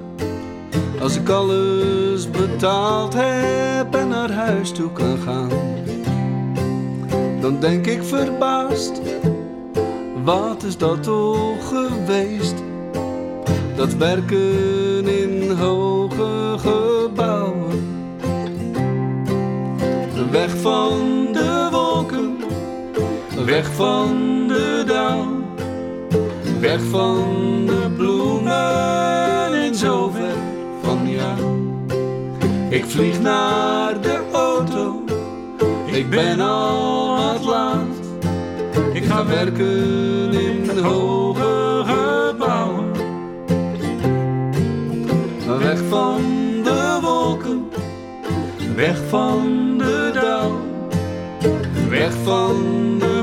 als 1.02 1.16
ik 1.16 1.30
alles 1.30 2.30
betaald 2.30 3.14
heb 3.14 3.96
en 3.96 4.08
naar 4.08 4.32
huis 4.32 4.72
toe 4.72 4.92
kan 4.92 5.18
gaan, 5.18 5.50
dan 7.42 7.60
denk 7.60 7.86
ik 7.86 8.04
verbaasd, 8.04 9.02
wat 10.24 10.64
is 10.64 10.78
dat 10.78 11.04
toch 11.04 11.68
geweest? 11.68 12.56
Dat 13.76 13.94
werken 13.94 15.08
in 15.08 15.52
hoge 15.52 16.56
gebouwen, 16.58 17.98
weg 20.32 20.58
van 20.58 21.00
de 21.00 21.23
weg 23.46 23.74
van 23.74 24.48
de 24.48 24.84
dauw, 24.88 25.26
weg 26.60 26.82
van 26.82 27.26
de 27.66 27.90
bloemen 27.98 29.54
en 29.54 29.76
zo 29.76 30.10
ver 30.10 30.36
van 30.82 31.10
jou. 31.10 31.40
Ik 32.70 32.86
vlieg 32.86 33.22
naar 33.22 34.02
de 34.02 34.20
auto, 34.32 35.04
ik 35.86 36.10
ben 36.10 36.40
al 36.40 37.16
wat 37.16 37.44
laat. 37.44 38.02
Ik 38.94 39.04
ga 39.04 39.26
werken 39.26 40.34
in 40.34 40.78
hoge 40.78 41.84
gebouwen, 41.86 42.92
weg 45.60 45.80
van 45.90 46.22
de 46.64 46.98
wolken, 47.02 47.70
weg 48.76 48.98
van 49.10 49.78
de 49.78 50.12
dauw. 50.14 50.72
Weg 51.90 52.14
van 52.24 52.56
de 53.00 53.23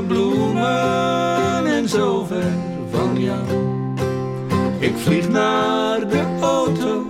en 1.65 1.89
zo 1.89 2.25
ver 2.25 2.51
van 2.91 3.21
jou. 3.21 3.39
Ik 4.79 4.93
vlieg 4.95 5.29
naar 5.29 6.07
de 6.07 6.37
auto, 6.41 7.05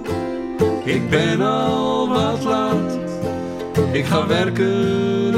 ik 0.84 1.10
ben 1.10 1.42
al 1.42 2.08
wat 2.08 2.44
laat. 2.44 3.00
Ik 3.92 4.06
ga 4.06 4.28
werken 4.28 5.31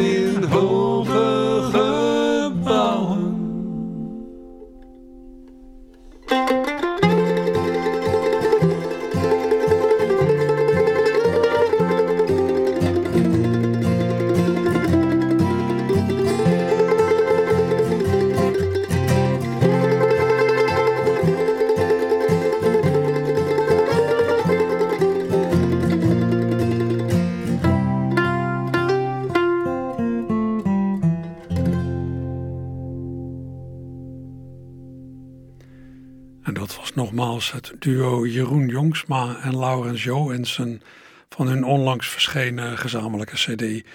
het 37.52 37.74
duo 37.80 38.26
Jeroen 38.26 38.68
Jongsma 38.68 39.38
en 39.42 39.58
Laurens 39.60 40.04
Joensen 40.04 40.82
van 41.30 41.48
hun 41.48 41.64
onlangs 41.64 42.08
verschenen 42.08 42.78
gezamenlijke 42.78 43.36
cd. 43.36 43.86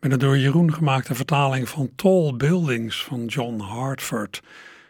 Met 0.00 0.12
een 0.12 0.18
door 0.18 0.38
Jeroen 0.38 0.74
gemaakte 0.74 1.14
vertaling 1.14 1.68
van 1.68 1.90
Tall 1.96 2.34
Buildings 2.36 3.04
van 3.04 3.26
John 3.26 3.60
Hartford. 3.60 4.42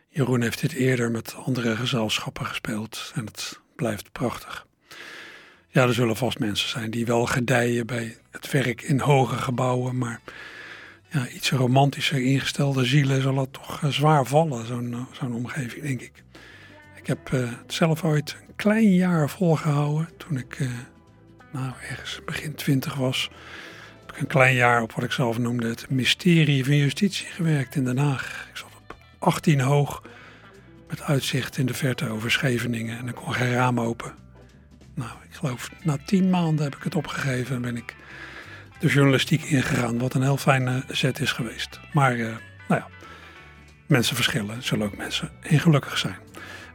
Jeroen 0.08 0.42
heeft 0.42 0.60
dit 0.60 0.72
eerder 0.72 1.10
met 1.10 1.34
andere 1.34 1.76
gezelschappen 1.76 2.46
gespeeld 2.46 3.12
en 3.14 3.24
het 3.24 3.60
blijft 3.76 4.12
prachtig. 4.12 4.66
Ja, 5.68 5.82
er 5.82 5.94
zullen 5.94 6.16
vast 6.16 6.38
mensen 6.38 6.68
zijn 6.68 6.90
die 6.90 7.06
wel 7.06 7.26
gedijen 7.26 7.86
bij 7.86 8.16
het 8.30 8.50
werk 8.50 8.82
in 8.82 9.00
hoge 9.00 9.36
gebouwen, 9.36 9.98
maar 9.98 10.20
ja, 11.08 11.28
iets 11.28 11.50
romantischer 11.50 12.22
ingestelde 12.22 12.84
zielen 12.84 13.22
zal 13.22 13.38
het 13.38 13.52
toch 13.52 13.82
eh, 13.82 13.90
zwaar 13.90 14.26
vallen, 14.26 14.66
zo'n 14.66 14.92
eh, 14.92 15.00
zo'n 15.12 15.34
omgeving, 15.34 15.82
denk 15.82 16.00
ik. 16.00 16.22
Ik 17.02 17.08
heb 17.08 17.30
uh, 17.32 17.40
het 17.40 17.72
zelf 17.72 18.04
ooit 18.04 18.36
een 18.48 18.56
klein 18.56 18.94
jaar 18.94 19.30
volgehouden 19.30 20.08
toen 20.16 20.36
ik, 20.36 20.58
uh, 20.58 20.70
nou, 21.52 21.72
ergens 21.88 22.20
begin 22.24 22.54
twintig 22.54 22.94
was. 22.94 23.30
Heb 24.00 24.14
ik 24.14 24.20
een 24.20 24.26
klein 24.26 24.54
jaar 24.54 24.82
op 24.82 24.92
wat 24.92 25.04
ik 25.04 25.12
zelf 25.12 25.38
noemde 25.38 25.68
het 25.68 25.90
mysterie 25.90 26.64
van 26.64 26.76
justitie 26.76 27.26
gewerkt 27.26 27.74
in 27.74 27.84
Den 27.84 27.98
Haag. 27.98 28.46
Ik 28.50 28.56
zat 28.56 28.68
op 28.80 28.96
18 29.18 29.60
hoog 29.60 30.02
met 30.88 31.02
uitzicht 31.02 31.58
in 31.58 31.66
de 31.66 31.74
verte 31.74 32.08
over 32.08 32.30
Scheveningen 32.30 32.98
en 32.98 33.08
ik 33.08 33.14
kon 33.14 33.34
geen 33.34 33.52
raam 33.52 33.80
open. 33.80 34.14
Nou, 34.94 35.10
ik 35.28 35.34
geloof 35.34 35.70
na 35.82 35.96
tien 36.04 36.30
maanden 36.30 36.64
heb 36.64 36.76
ik 36.76 36.82
het 36.82 36.94
opgegeven 36.94 37.56
en 37.56 37.62
ben 37.62 37.76
ik 37.76 37.94
de 38.78 38.88
journalistiek 38.88 39.42
ingegaan. 39.42 39.98
Wat 39.98 40.14
een 40.14 40.22
heel 40.22 40.36
fijne 40.36 40.84
zet 40.88 41.20
is 41.20 41.32
geweest. 41.32 41.80
Maar 41.92 42.16
uh, 42.16 42.26
nou 42.68 42.80
ja, 42.80 42.86
mensen 43.86 44.16
verschillen. 44.16 44.62
Zullen 44.62 44.86
ook 44.86 44.96
mensen 44.96 45.30
in 45.42 45.60
gelukkig 45.60 45.98
zijn. 45.98 46.16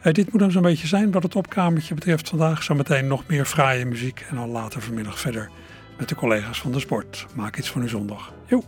Uh, 0.04 0.14
dit 0.14 0.32
moet 0.32 0.42
dan 0.42 0.52
zo'n 0.52 0.62
beetje 0.62 0.88
zijn 0.88 1.12
wat 1.12 1.24
het 1.24 1.36
opkamertje 1.36 1.94
betreft 1.94 2.30
vandaag. 2.30 2.64
Zometeen 2.64 3.08
nog 3.08 3.24
meer 3.28 3.46
fraaie 3.46 3.86
muziek. 3.86 4.26
En 4.30 4.36
dan 4.36 4.50
later 4.50 4.82
vanmiddag 4.82 5.20
verder 5.20 5.50
met 5.98 6.10
de 6.10 6.16
collega's 6.16 6.60
van 6.60 6.72
de 6.72 6.80
sport. 6.80 7.26
Maak 7.36 7.58
iets 7.58 7.70
van 7.70 7.82
uw 7.82 7.88
zondag. 7.88 8.34
Joe. 8.46 8.64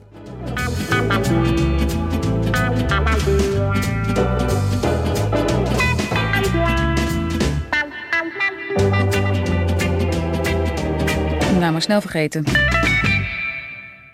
Nou, 11.59 11.71
maar 11.71 11.81
snel 11.81 12.01
vergeten. 12.01 12.43